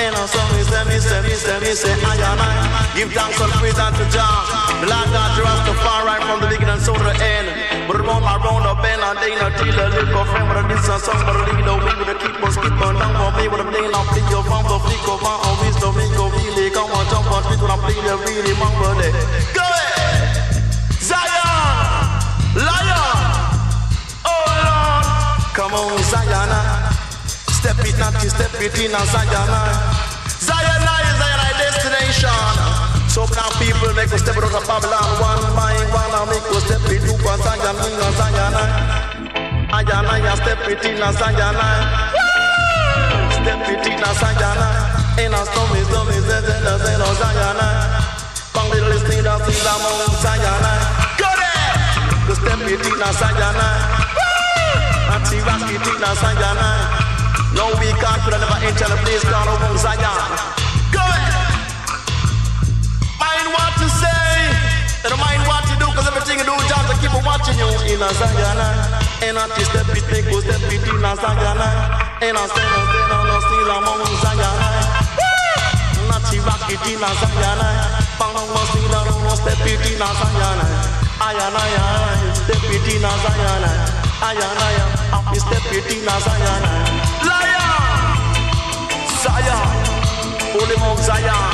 [0.01, 2.41] In a so me say, me me me Zion.
[2.97, 4.65] Give thanks and praise unto Jah.
[4.81, 7.47] Lord God, Rastafari from the beginning to the end.
[7.85, 11.05] But round around the bend and they not till a little friend with a distance
[11.05, 13.61] song, but a little we with a keep on skip on down for me with
[13.61, 16.73] a plane of flick your phone, the flick of my own wisdom, me go really
[16.73, 18.53] come on, jump on, speak when I play the really
[18.97, 19.13] day.
[19.53, 19.94] Go ahead!
[25.55, 26.51] Come on, Zion!
[27.47, 29.51] Step it not to step it in a Zion!
[30.27, 32.43] Zion is Zion destination!
[33.07, 36.59] So now people make us step out of Babylon one by one and make us
[36.67, 38.51] step it a Zion in a Zion.
[39.71, 41.55] Zion, I step it in a Zion.
[43.39, 44.59] Step it in a Zion.
[45.23, 47.59] In a stormy, stormy, zeze, zeze, no Zion.
[48.51, 50.67] Bang little thing down to the Mount Zion.
[51.15, 52.35] Go there!
[52.43, 53.94] Step it in a
[55.05, 55.21] Zion.
[55.21, 56.57] Anti rock it in Zion.
[57.53, 60.17] No, we can't put another inch on the place down over Zion.
[60.91, 61.33] Go ahead!
[63.19, 65.09] mind what to say.
[65.09, 67.69] Don't mind what you do, cause everything you do, just to keep on watching you
[67.85, 68.59] in Zion.
[69.21, 71.61] And I just step it, make go step it in Zion.
[72.21, 74.55] And I stand on, stand on, still I'm on Zion.
[76.09, 77.61] Not to rock it in Zion.
[78.15, 80.59] On, no still I'm on step it in Zion.
[81.15, 86.63] Ayan, ayan, step it in I and I am happy step it in a Zion.
[89.21, 89.69] Zion,
[90.49, 91.53] holy Mount Zion.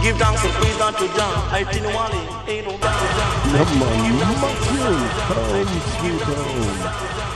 [0.00, 1.36] Give thanks and praise to John.
[1.52, 3.32] I think Wally ain't no God to John.
[3.52, 4.96] Number, two,
[5.28, 7.33] come sweet home.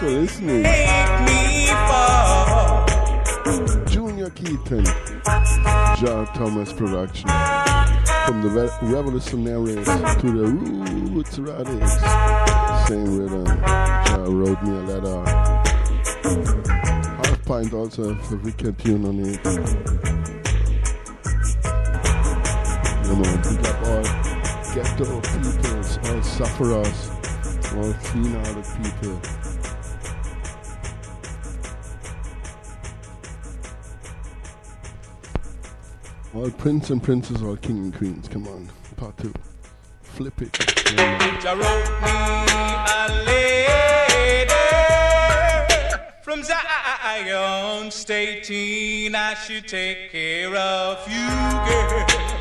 [0.00, 0.62] For listening.
[0.62, 2.86] Make me fall.
[3.84, 4.86] Junior Keating,
[6.00, 7.28] Jah Thomas production.
[8.30, 10.46] From the re- revolutionaries to the
[11.10, 11.98] Roots Radics.
[12.86, 13.44] Same rhythm.
[13.44, 15.18] John wrote me a letter.
[17.16, 19.40] Half pint also for wicked tune on it.
[23.04, 24.04] Yeah, man, big up all
[24.76, 27.10] ghetto peoples, all sufferers,
[27.74, 29.49] all clean-hearted people.
[36.40, 38.26] All prince and princess, all king and queens.
[38.26, 39.30] Come on, part two.
[40.00, 40.56] Flip it.
[46.22, 51.28] From Zion stating I should take care of you,
[51.68, 52.39] girl.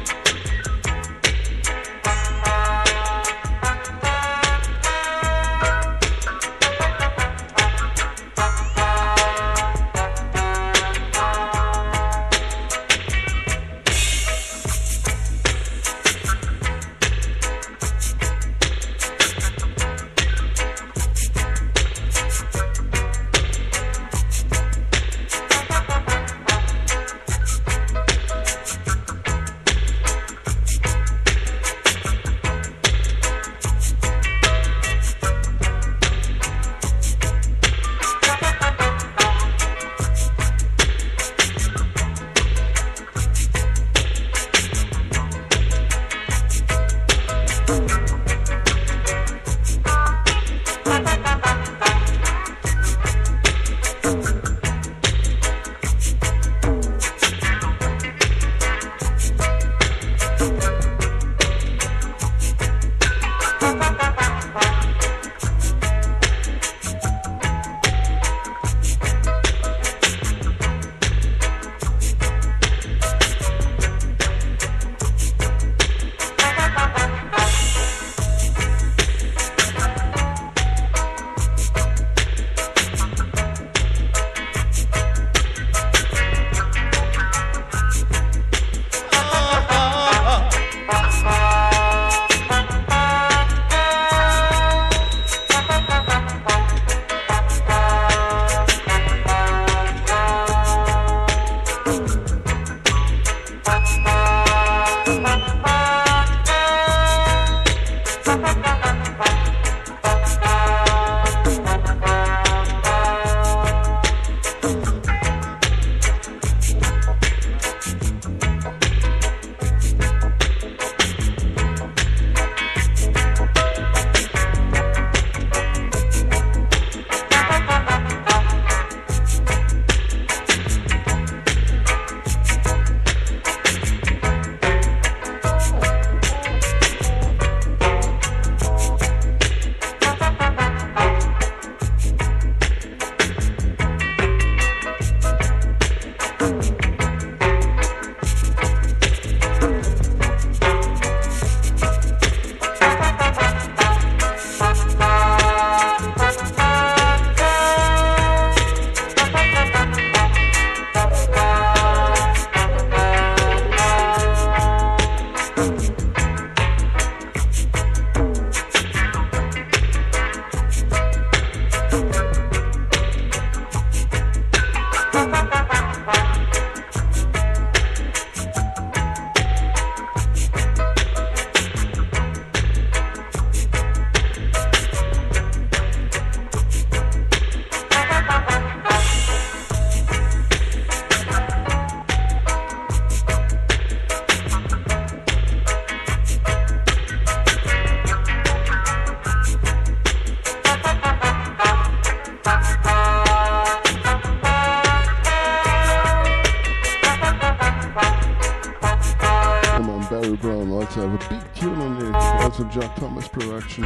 [212.71, 213.81] Jah Thomas production,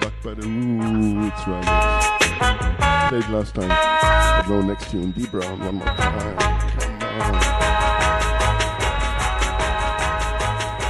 [0.00, 3.08] back by the Roots right?
[3.10, 3.70] Played last time.
[3.70, 6.38] I blow next tune, D Brown, one more time.
[6.38, 7.42] Come on.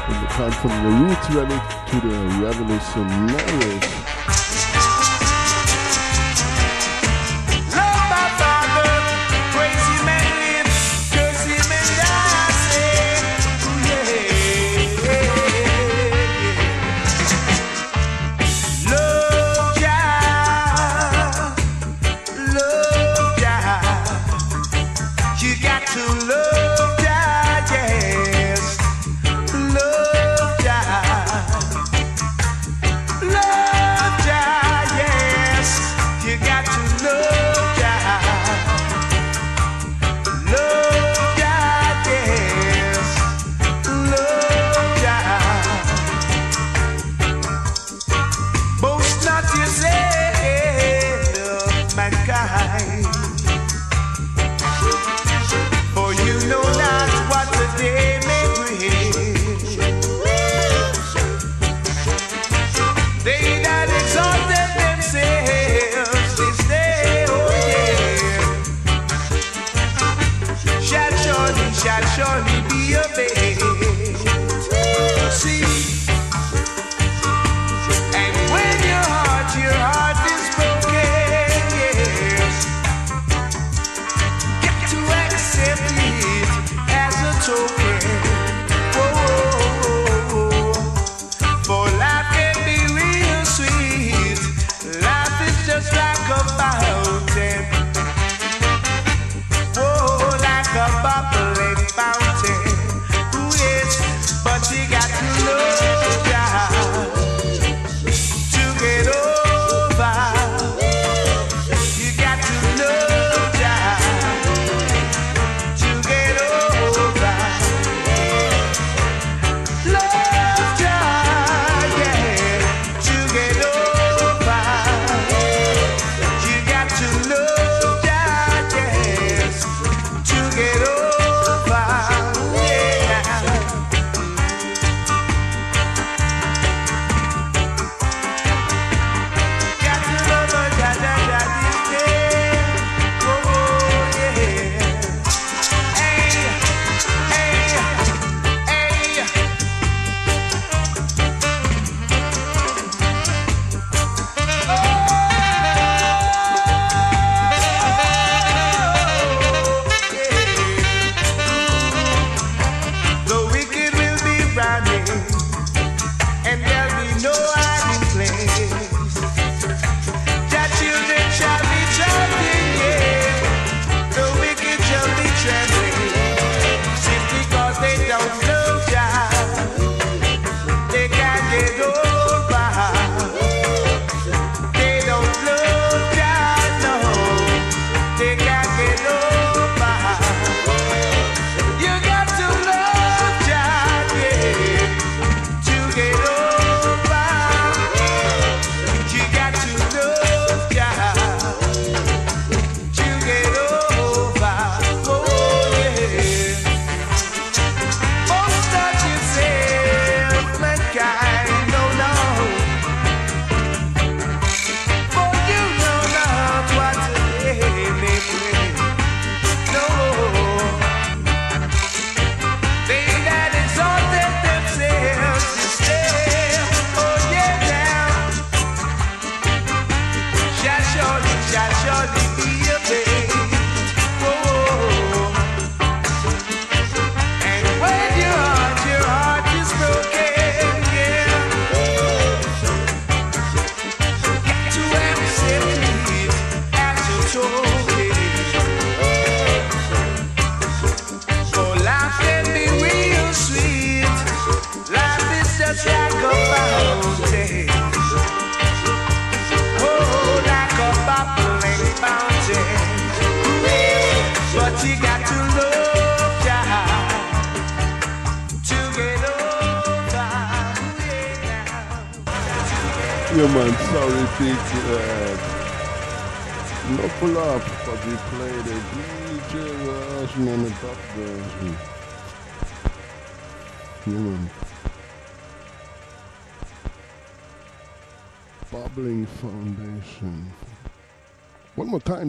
[0.06, 2.14] From the time from the Roots Radics to the
[2.46, 4.01] Revolutionaries.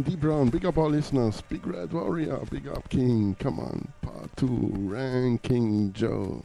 [0.03, 0.49] D Brown.
[0.49, 1.41] Big up our listeners.
[1.41, 2.39] Big Red Warrior.
[2.49, 3.35] Big up King.
[3.39, 3.87] Come on.
[4.01, 4.71] Part two.
[4.75, 6.43] Ranking Joe.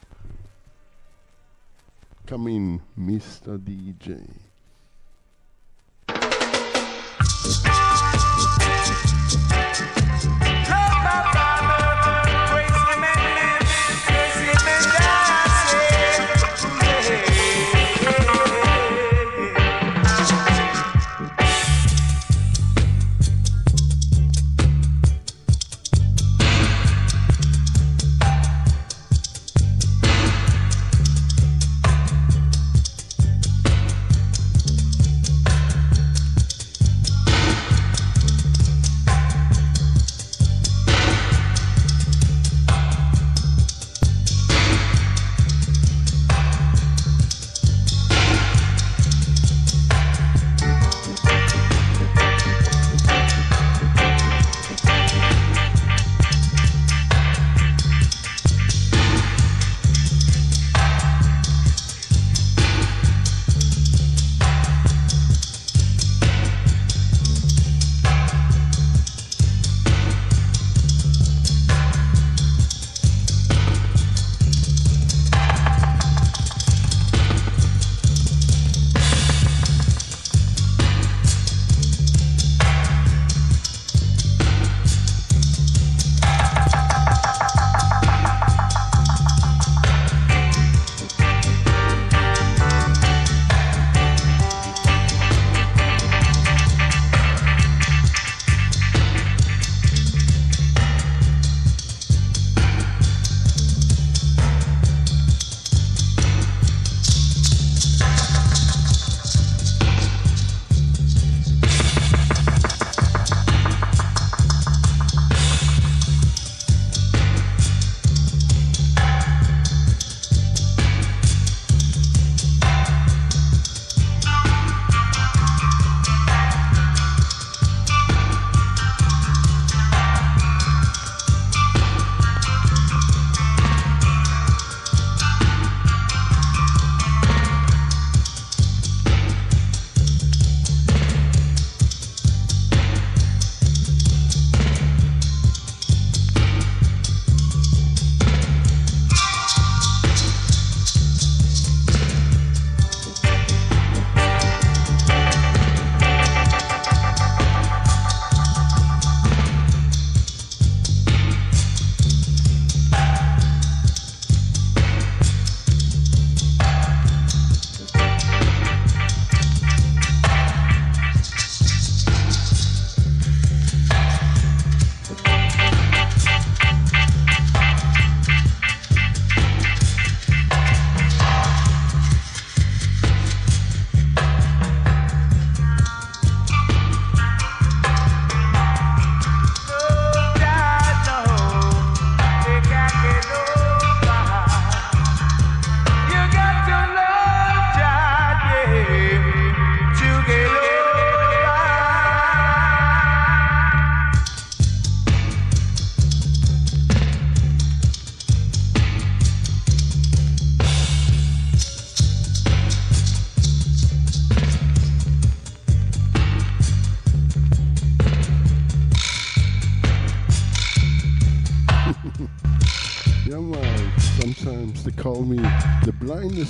[2.26, 3.58] Come in, Mr.
[3.58, 4.47] DJ.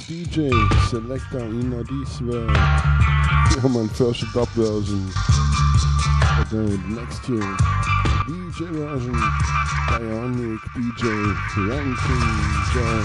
[0.08, 0.48] DJ
[0.88, 2.50] selector in this world.
[2.50, 3.88] Yeah, man.
[3.88, 5.06] First dub version.
[6.38, 7.42] But then the next tune,
[8.24, 11.04] DJ version, Bionic DJ,
[11.68, 12.24] Ranking
[12.72, 13.04] Joe.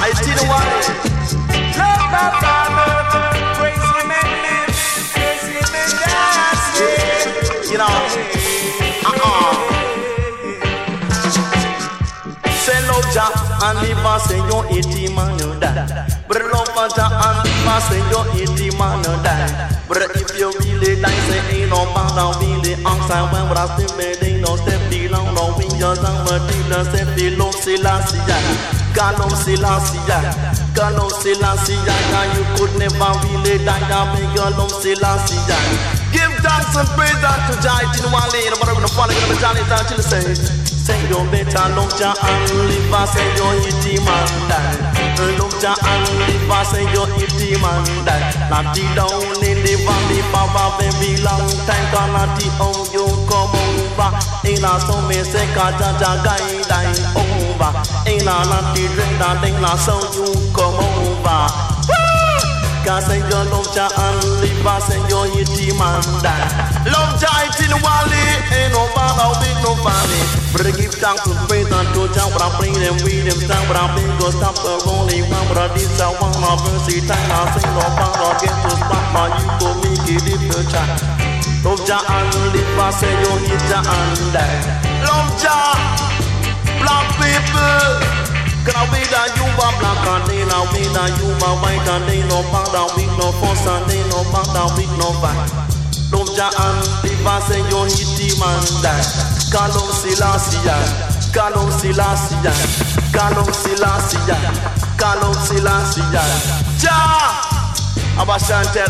[0.00, 1.07] I didn't want it.
[13.62, 15.86] And say your eighty man you die.
[16.28, 19.48] But love Jah and say your eighty man you die.
[19.88, 24.18] But if you really die, say ain't no down really outside when I still made
[24.40, 28.18] no step belong no win your down but dealer step below Selassie.
[28.94, 30.00] Galom Selassie,
[30.74, 35.38] Galom Selassie, yeah, you could never really die, yeah, me Galom Selassie,
[36.10, 38.50] Give thanks and praise unto Jah in one lane.
[38.58, 40.77] But I'm gonna to Johnny down till the say.
[41.08, 44.76] Your better love Jah and live and say your itty man die.
[45.00, 46.84] Eh, love Jah and live and say
[48.04, 48.28] die.
[48.52, 51.86] Not the down in the valley for a very long time.
[51.96, 54.10] Cannot the how you come over.
[54.44, 54.76] In a
[55.24, 57.72] say ka Jah Jah guide I over.
[58.04, 59.40] In a not the drink that
[59.80, 61.48] so you come over.
[62.84, 65.00] Cause say your love Jah and live and say
[65.40, 66.77] itty man die.
[66.88, 70.22] Love it in valley, ain't no bother with no valley.
[70.52, 73.76] But I give thanks and praise unto but I bring them with them stand, but
[73.76, 77.28] I bring go stop the only one, but I did so one of mercy time.
[77.28, 80.86] I say no bother get to spot, but you go make it if you try.
[81.66, 84.62] Love Jah and live and say your hit Jah and die.
[85.04, 85.76] Love Jah,
[86.80, 88.18] black people.
[88.64, 92.04] Cause we that you are black and they now we that you are white and
[92.08, 95.67] they no bother with no fuss and they no bother with no fight.
[96.38, 99.02] Jah and and say your hit the man die.
[99.50, 100.62] Kalom Selassie,
[101.34, 102.38] Kalom Selassie,
[103.10, 104.22] Kalom Selassie,
[104.94, 106.06] Kalom Selassie.
[106.78, 107.42] Jah.
[108.22, 108.86] Abba Shantel,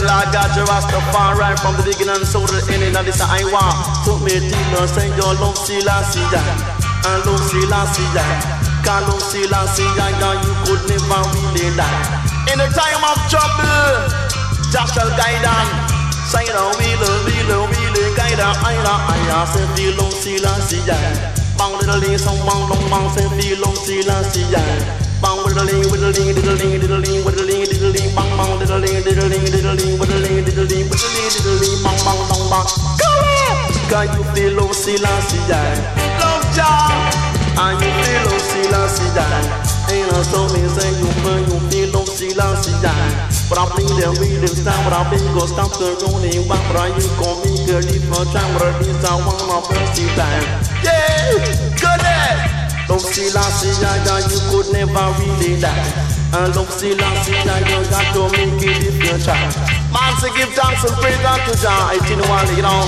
[0.69, 3.81] Rastafari from the beginning so the ending of this I want.
[4.05, 8.05] Took me dealer, say your love Selassie, and love Selassie,
[8.85, 12.53] Kalum Selassie, and you could never really die.
[12.53, 14.05] In a time of trouble,
[14.69, 15.98] Jah shall guide on.
[16.29, 18.53] Say the wheeler, wheeler, wheeler, guide on.
[18.61, 18.77] I
[19.33, 20.85] I say feel love Selassie,
[21.57, 24.45] bang little ling, some bang long bang, say feel love Selassie,
[25.25, 31.33] Bang whittling, whittling, diddling, diddling, whittling, diddling, bang bang, diddling, diddling, diddling, whittling, diddling, whittling,
[31.33, 32.69] diddling, bang bang, bang bang.
[33.01, 33.73] Come on!
[33.89, 35.41] Can you feel love Selassie?
[35.49, 36.93] Love Jah,
[37.57, 39.17] and you feel love Selassie.
[39.97, 43.38] Ain't no so me say you feel you feel love Selassie.
[43.49, 46.77] But I them with them stand, but I bring go stop the running back, but
[46.77, 49.97] I you call me girl, if no time, but I this I want my first
[50.13, 50.45] time.
[50.85, 51.33] Yeah,
[51.81, 52.59] good day.
[52.93, 55.81] Love Selassie, yeah, yeah, you could never really die.
[56.37, 59.41] And love Selassie, yeah, you got to make it if you try.
[59.97, 62.85] Man, say give thanks and praise unto Jah, it in one, you know.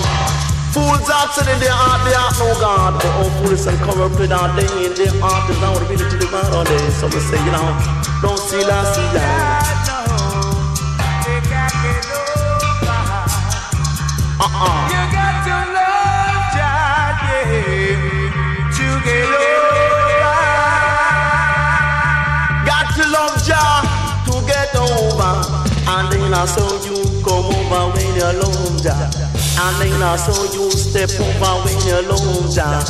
[0.72, 3.00] Fools are said in their heart, they have no God.
[3.00, 6.28] But all fools and corrupted are they in their heart, is now revealed to the
[6.32, 6.80] God all day.
[6.96, 7.68] So we say, you know,
[8.22, 9.59] don't Selassie, yeah.
[29.78, 32.82] Then I saw you step over when you love Jah.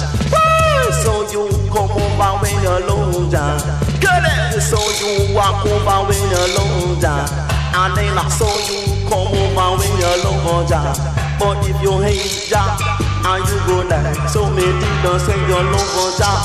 [1.02, 3.59] So you come over when you love Jah.
[4.00, 4.60] Get it?
[4.62, 7.26] So you walk over when you love Jah.
[7.75, 8.26] And then I
[8.70, 10.94] you come over when you love Jah.
[11.39, 12.78] But if you hate Jah
[13.26, 16.39] and you go die, so many don't say your love for Jah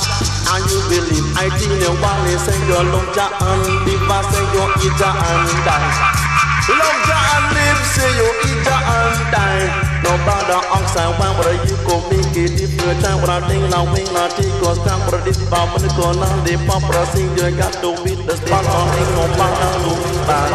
[0.52, 1.26] and you believe.
[1.38, 5.14] I think you want to say your love Jah and live, say you eat Jah
[5.14, 5.90] and die.
[6.70, 9.95] Love Jah and live, say you eat Jah and die.
[10.06, 19.94] ដល់បានដល់អង្គសាវាងបរិយគូមីគេទីព្រឺតាមរ៉ាទីងឡងវិញឡាទីក៏តាមប្រឌិតបោមិនក៏ឡាទីបោប្រសិងយើងកាត់ទូពីដល់បានអនឯងក៏បានដល់ទូ
[20.28, 20.50] បាន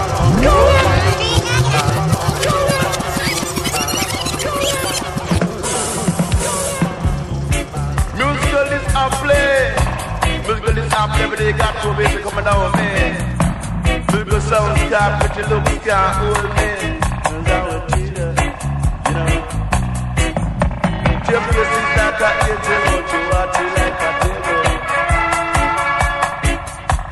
[8.19, 9.45] មុខកលិសអាប់លេ
[10.47, 12.91] Bugles up, everybody got to be coming over me.
[14.11, 17.00] Bugles sounds got, but you look, you can't hold me.
[21.31, 23.07] Your is like a angel, it
[23.79, 24.59] like a devil.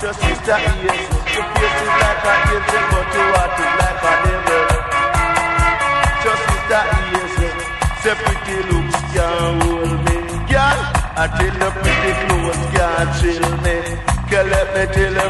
[0.01, 2.35] Just sister ears, your face is like a
[4.27, 4.65] devil.
[6.25, 7.35] Just sister ears,
[8.03, 10.17] say pretty looks can't hold me.
[10.51, 10.81] Girl,
[11.15, 13.77] I tell pretty clothes can't chill me.
[14.31, 14.83] Girl, let me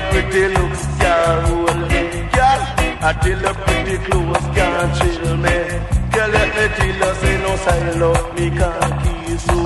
[0.08, 2.00] pretty looks can't hold me.
[2.32, 2.60] Girl,
[3.04, 5.97] I tell pretty clothes can't chill me.
[6.18, 9.62] Girl, let me tell you say no silo, me can't kiss you.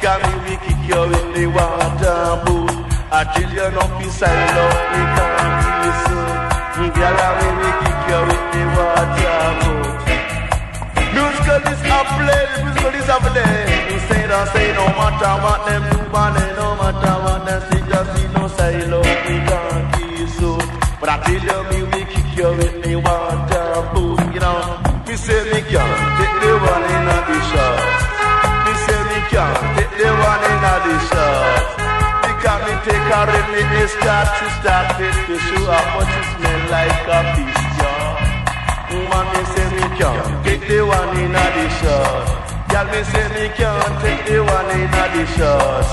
[0.00, 2.72] Can me we kick you in the water boot.
[3.12, 6.88] I tell you no be silo, me can't kiss you.
[6.96, 10.00] Girl, I me we kick you in the water boot.
[11.12, 13.60] Musical is a play, musical is a play.
[13.92, 17.84] You say that say no matter what them do, they no matter what them say,
[17.84, 20.56] just see no silo, we can't kiss you.
[20.98, 24.79] But I tell you, me we kick you with the water boom, you know.
[25.10, 27.82] Me say me can't take the one in the shot.
[28.62, 31.66] Me say me can't take the one in the shot.
[32.22, 36.26] Because me take her in me start to start it to show how much it
[36.30, 38.22] smell like a fish, yeah.
[38.94, 42.70] Woman, me me say me can't take the one in a the shot.
[42.70, 45.90] Girl, me say me can't take the one in a the shot.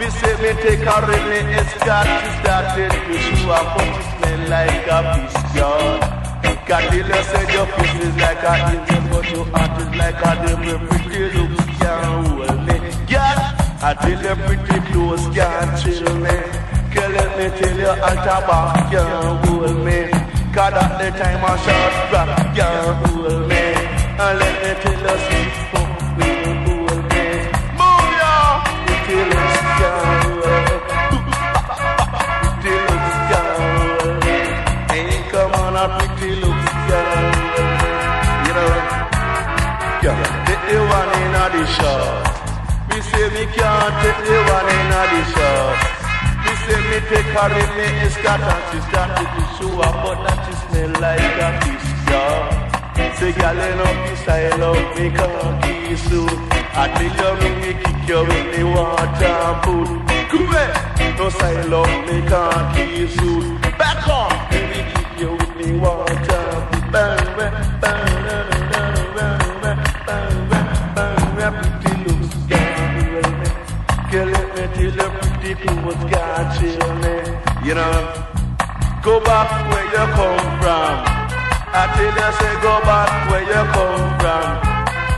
[0.00, 4.08] Me say me take a really escort to start it to show up but it
[4.16, 5.54] smell like a biscuit.
[5.60, 6.13] God
[6.44, 10.78] you say your face is like a angel but your heart is like a devil.
[10.88, 12.76] Pretty looks can't hold me.
[13.06, 13.40] Girl,
[13.82, 16.36] I tell you pretty clothes can't chill me.
[16.92, 20.10] Girl, let me tell you altar back can't hold me.
[20.54, 23.64] Cause at the time I shot rock can't hold me.
[24.22, 25.83] And let me tell you sweet
[40.04, 41.64] can't take the one in a the.
[42.90, 45.80] Me say me can't take the one in a the shot.
[46.44, 50.18] Me say me take her in me escort and she started to show up, but
[50.24, 52.36] now she smell like a fish jar.
[53.16, 56.38] Say, girl, you know, this I love me cocky suit.
[56.76, 59.88] I tell you, me me kick you in the water pool.
[60.30, 63.60] Come here, no say love me cocky suit.
[63.78, 64.36] Back on,
[64.70, 66.44] me kick you in the water
[66.94, 68.93] bang, bang, bang, bang, bang,
[75.48, 77.64] you, pretty clothes can't.
[77.64, 77.92] You know,
[79.02, 80.94] go back where you come from.
[81.76, 84.46] I tell you, say go back where you come from.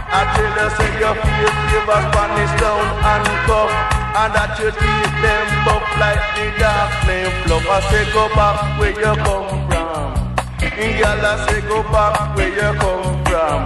[0.08, 3.70] I tell you, say your face give a Spanish down and cuff.
[4.16, 7.66] And that you teeth them buff like the dark flame fluff.
[7.68, 10.06] I say go back where you come from.
[10.80, 13.60] In girl, I say go back where you come from.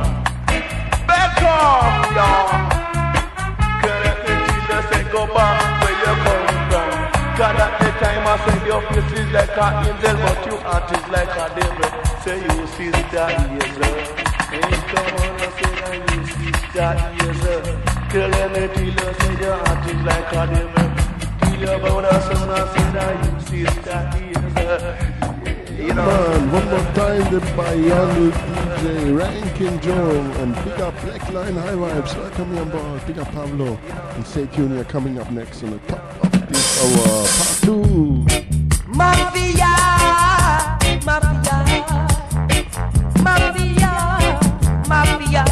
[1.06, 2.50] Back off, y'all.
[3.82, 4.34] Girl, let me
[4.66, 6.39] tell say go back where you come
[7.40, 10.92] Cause at the time I say your face is like an angel, but your heart
[10.92, 11.90] is like a devil.
[12.20, 13.96] Say you sister Hazel.
[14.52, 17.64] Hey, come on, I say that you sister Hazel.
[18.12, 20.84] Girl, let me tell you, say your heart is like a devil.
[21.40, 24.84] Tell you about a son, I say that you sister Hazel.
[25.80, 31.72] You Man, one more time the Bayanu DJ Ranking Joe and big up Blackline High
[31.72, 32.14] Vibes.
[32.18, 33.18] Welcome you on board.
[33.18, 33.78] Up Pablo.
[34.14, 36.29] And stay tuned, you're coming up next on the top
[36.82, 37.60] of this.
[37.60, 38.26] Part two.
[38.88, 39.72] Mafia,
[41.04, 41.56] mafia,
[43.22, 43.92] mafia,
[44.88, 45.44] mafia.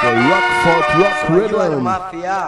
[0.00, 1.82] The Rockford Rock Rhythm.
[1.82, 2.38] Mafia.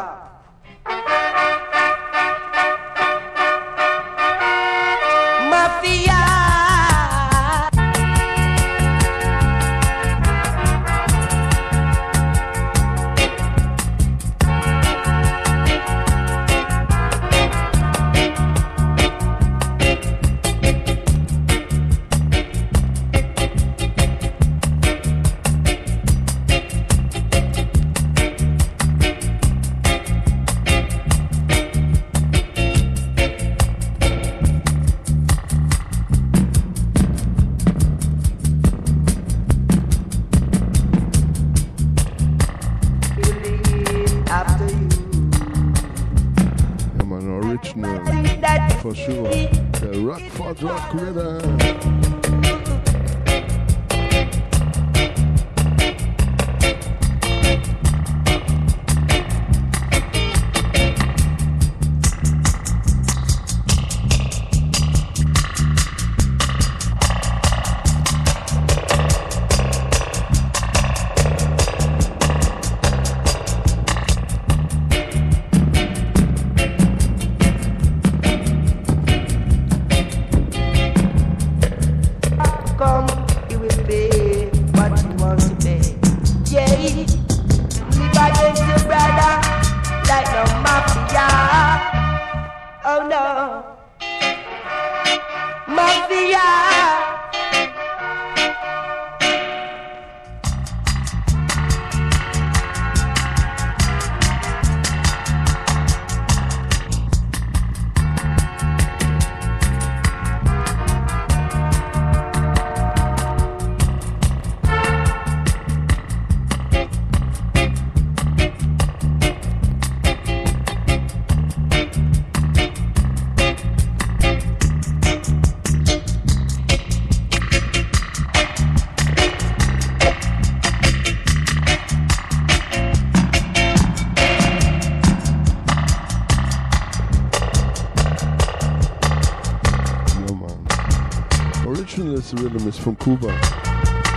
[142.53, 143.33] rhythm is from Cuba,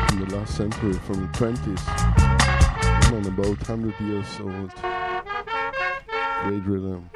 [0.07, 3.11] from the last century, from the 20s.
[3.11, 4.73] Man, about 100 years old.
[6.43, 7.09] Great rhythm.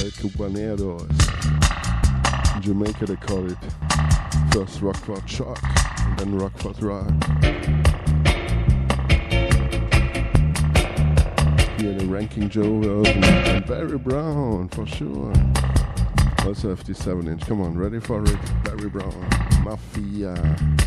[0.00, 1.00] El Cubanero.
[2.56, 3.58] In Jamaica they call it.
[4.52, 5.60] First Rockford Shock,
[6.00, 7.12] and then Rockford Rock.
[11.78, 15.32] Here the Ranking Joe and Barry Brown, for sure.
[16.48, 17.46] That's a 57 inch.
[17.46, 18.64] Come on, ready for it.
[18.64, 19.12] Barry Brown,
[19.62, 20.77] Mafia.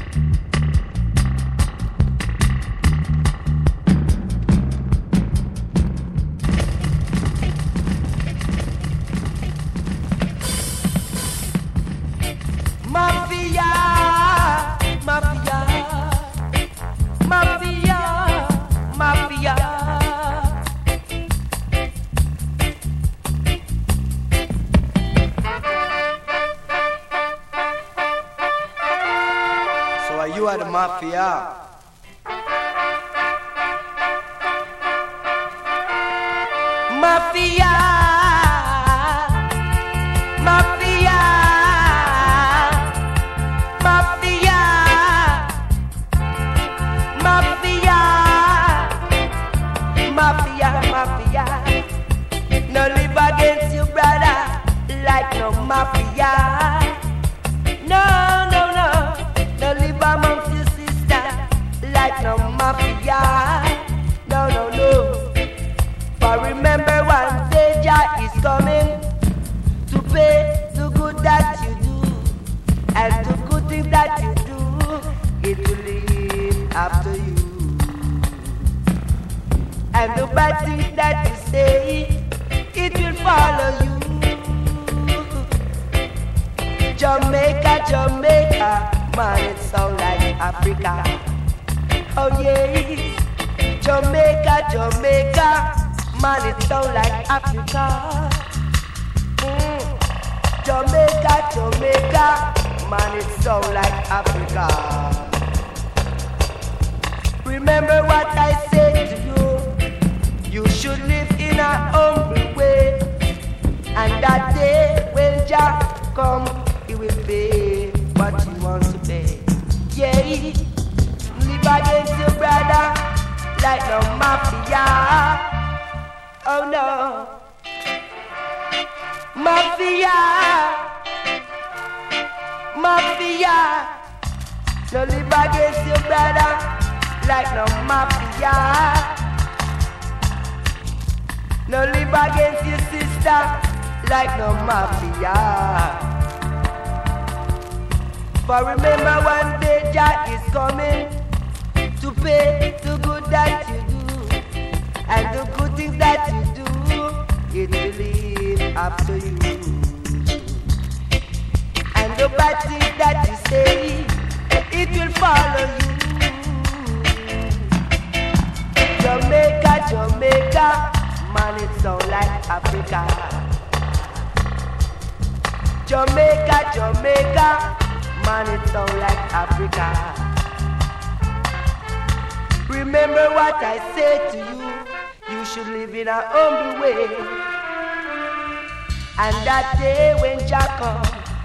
[189.24, 191.04] And that day when Jah come,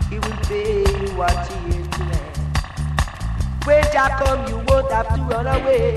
[0.08, 2.38] he will pay you what he has planned.
[3.66, 5.94] When Jah come, you won't have to run away.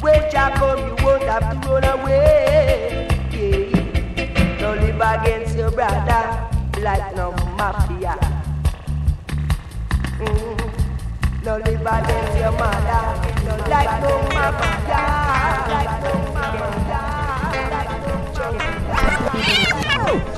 [0.00, 3.06] When Jah come, you won't have to run away.
[3.30, 4.58] Yeah.
[4.58, 6.48] Don't live against your brother
[6.82, 8.18] like no mafia.
[10.18, 10.58] Mm.
[11.44, 13.02] Don't live against your mother
[13.70, 14.98] like no mafia.
[15.70, 16.02] Like no mafia.
[16.02, 17.70] Like no mafia.
[17.70, 18.14] Like no
[20.08, 20.35] mafia.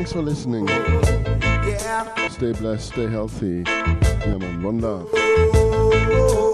[0.00, 0.66] Thanks for listening.
[0.66, 2.28] Yeah.
[2.28, 3.64] Stay blessed, stay healthy.
[3.66, 6.49] Yeah, man, one love.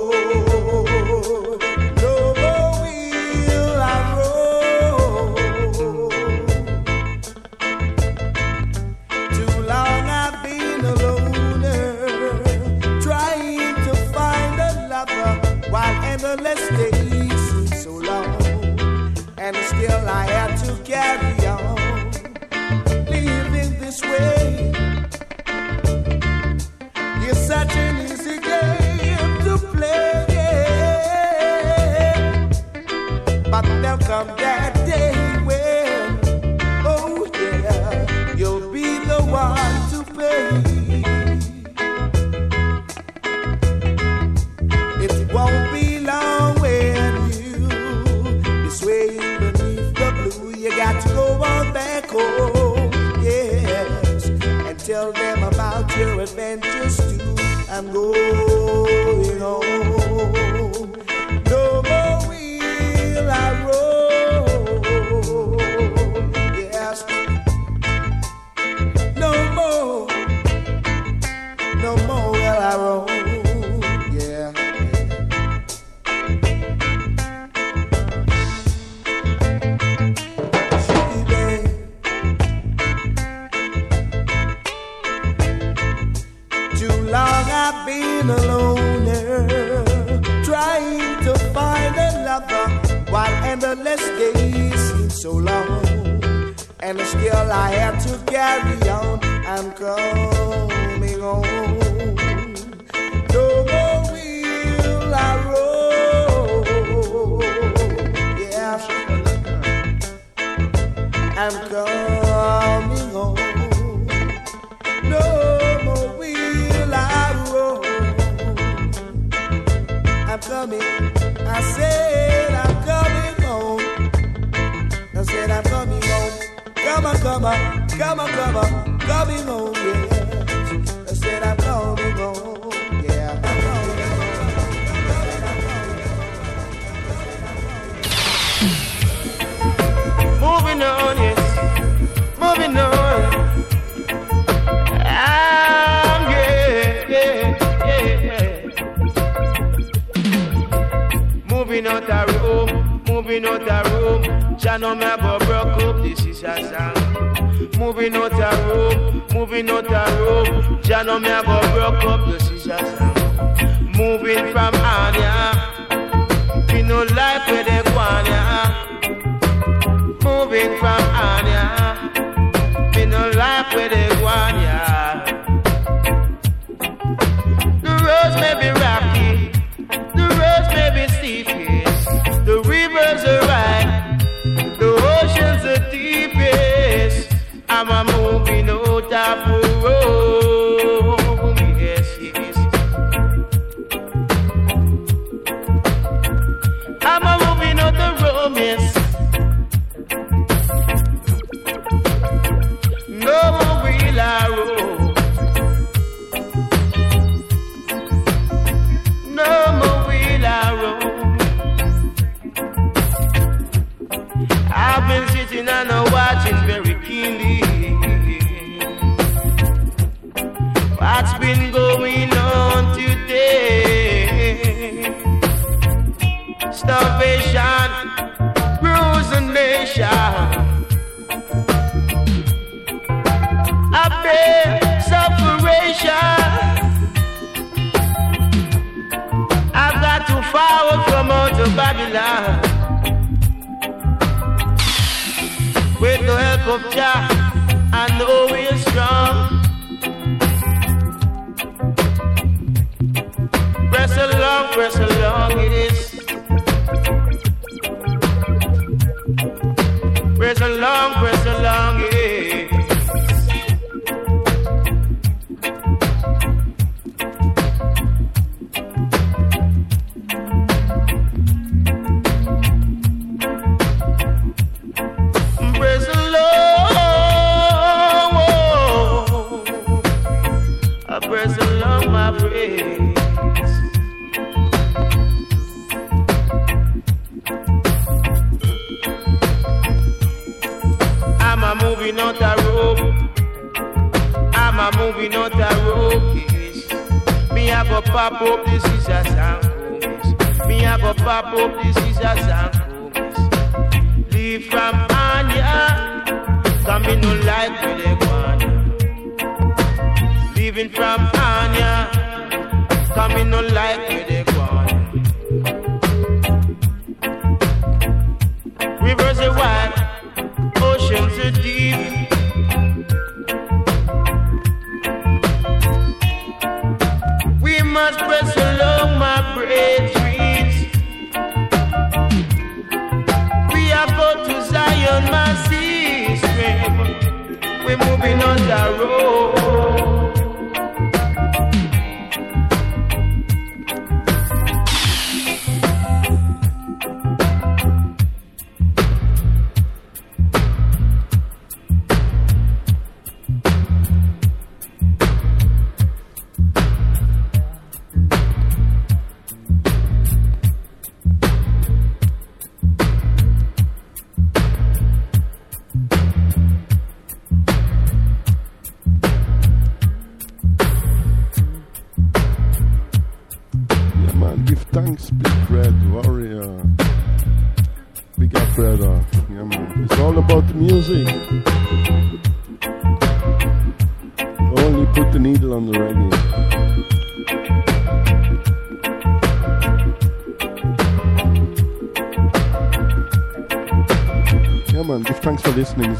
[254.46, 255.95] long, where so long it is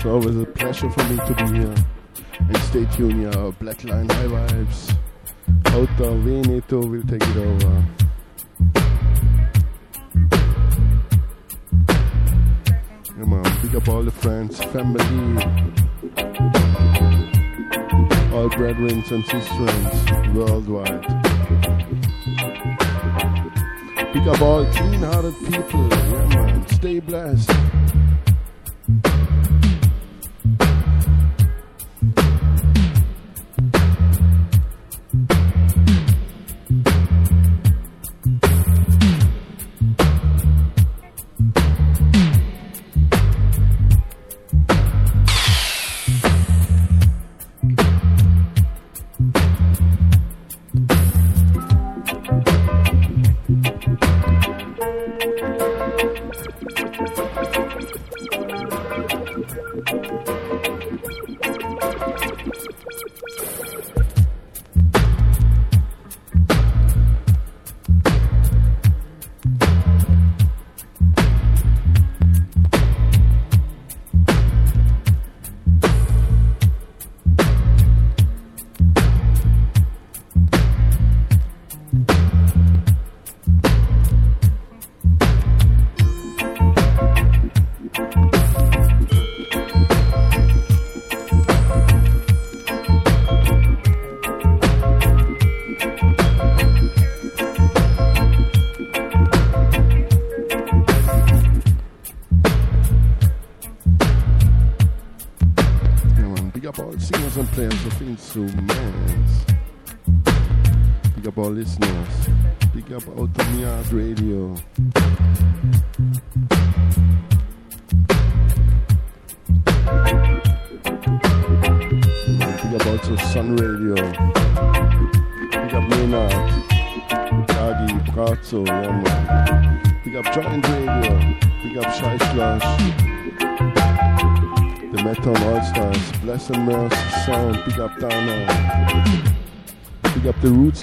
[0.06, 0.45] over the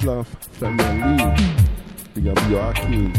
[0.03, 0.27] Slav,
[0.59, 1.39] Premier League.
[2.13, 3.13] Big up Joachim.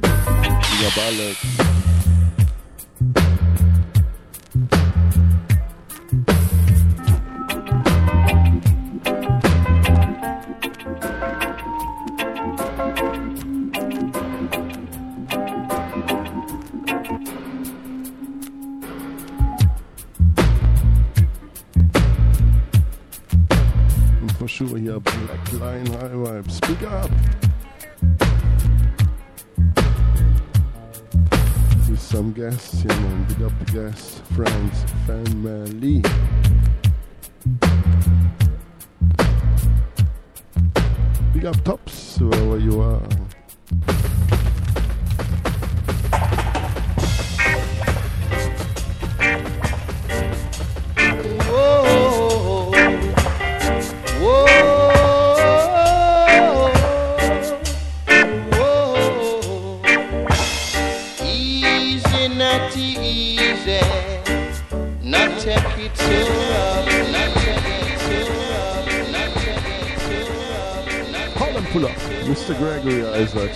[0.00, 1.63] Big up Alex.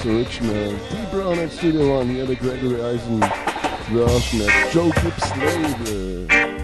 [0.05, 4.31] Alexa Richman, D Brown at Studio One, the other Gregory Isaacs, Rush,
[4.73, 6.57] Joe Gibbs Label.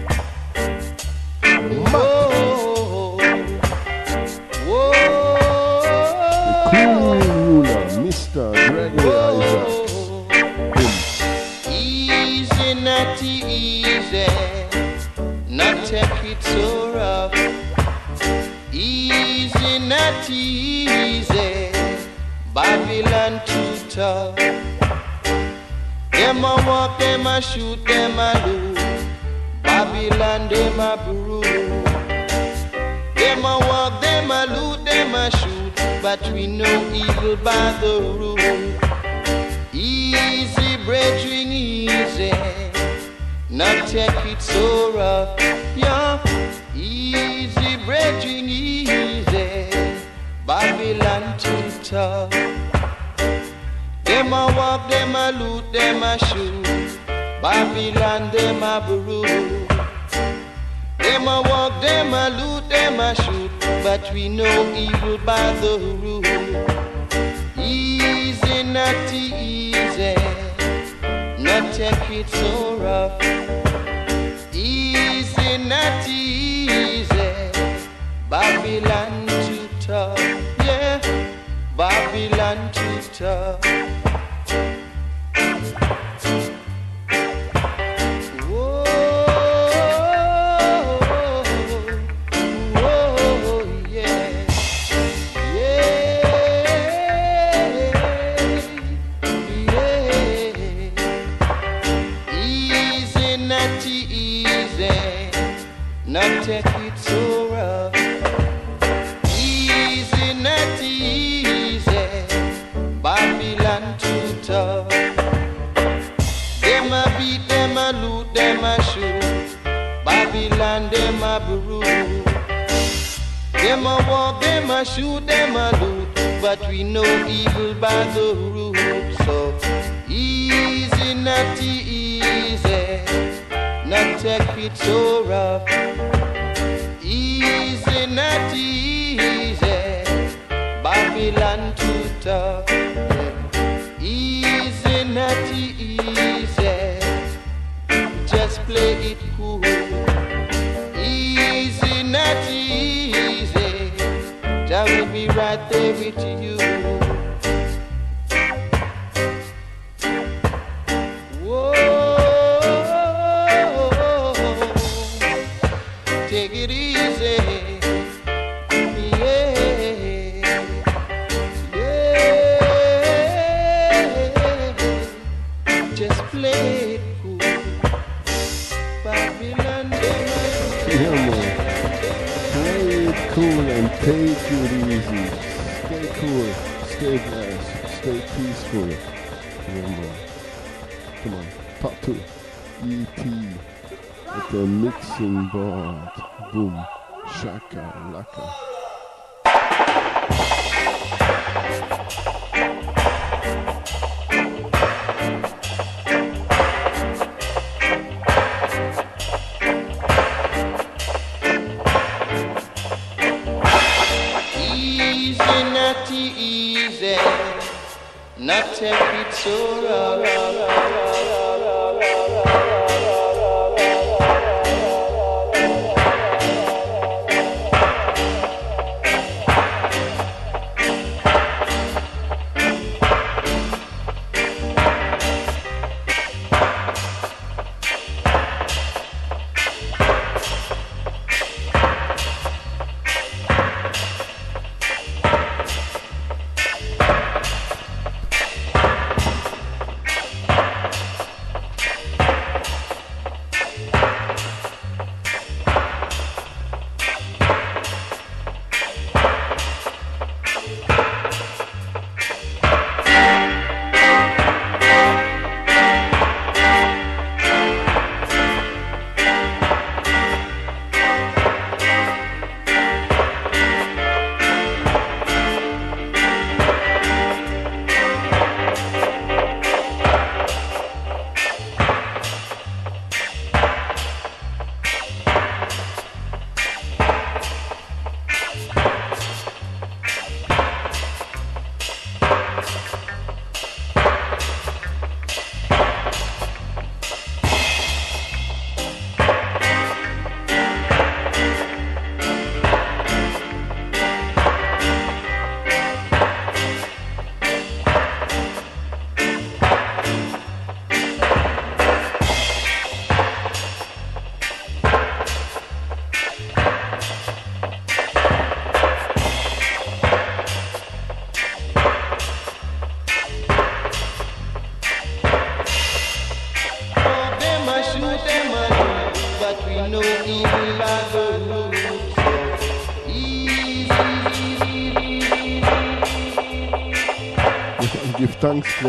[338.61, 338.85] Thanks,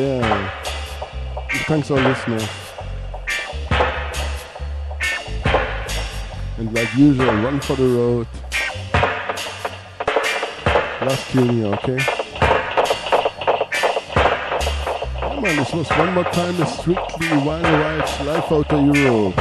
[1.53, 2.49] Ich Thanks, all listeners.
[6.59, 8.29] And like usual, one for the road.
[11.01, 11.99] Last tune here, okay?
[15.19, 19.37] Come on, this was one more time a strictly Wild Rides out of Europe,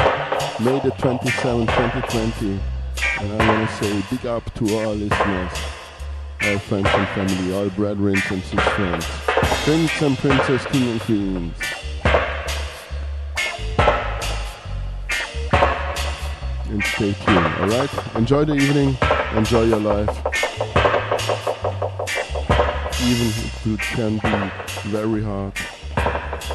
[0.59, 2.59] May the 27th, 2020.
[3.19, 5.51] And I want to say big up to all listeners,
[6.41, 9.24] all friends and family, all brethren and sisters.
[9.65, 11.53] Prince and Princess King and Queens.
[16.69, 18.15] And stay tuned, alright?
[18.15, 18.95] Enjoy the evening,
[19.35, 20.09] enjoy your life.
[23.01, 25.53] Even if it can be very hard.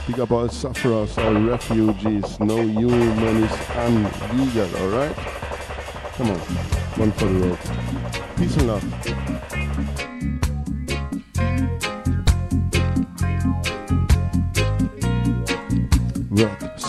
[0.06, 5.16] Big up all sufferers, all refugees, no humans and illegal, alright?
[6.14, 7.58] Come on, one for the road.
[8.36, 9.09] Peace and love.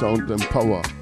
[0.01, 1.00] sound and power.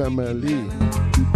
[0.00, 1.29] family.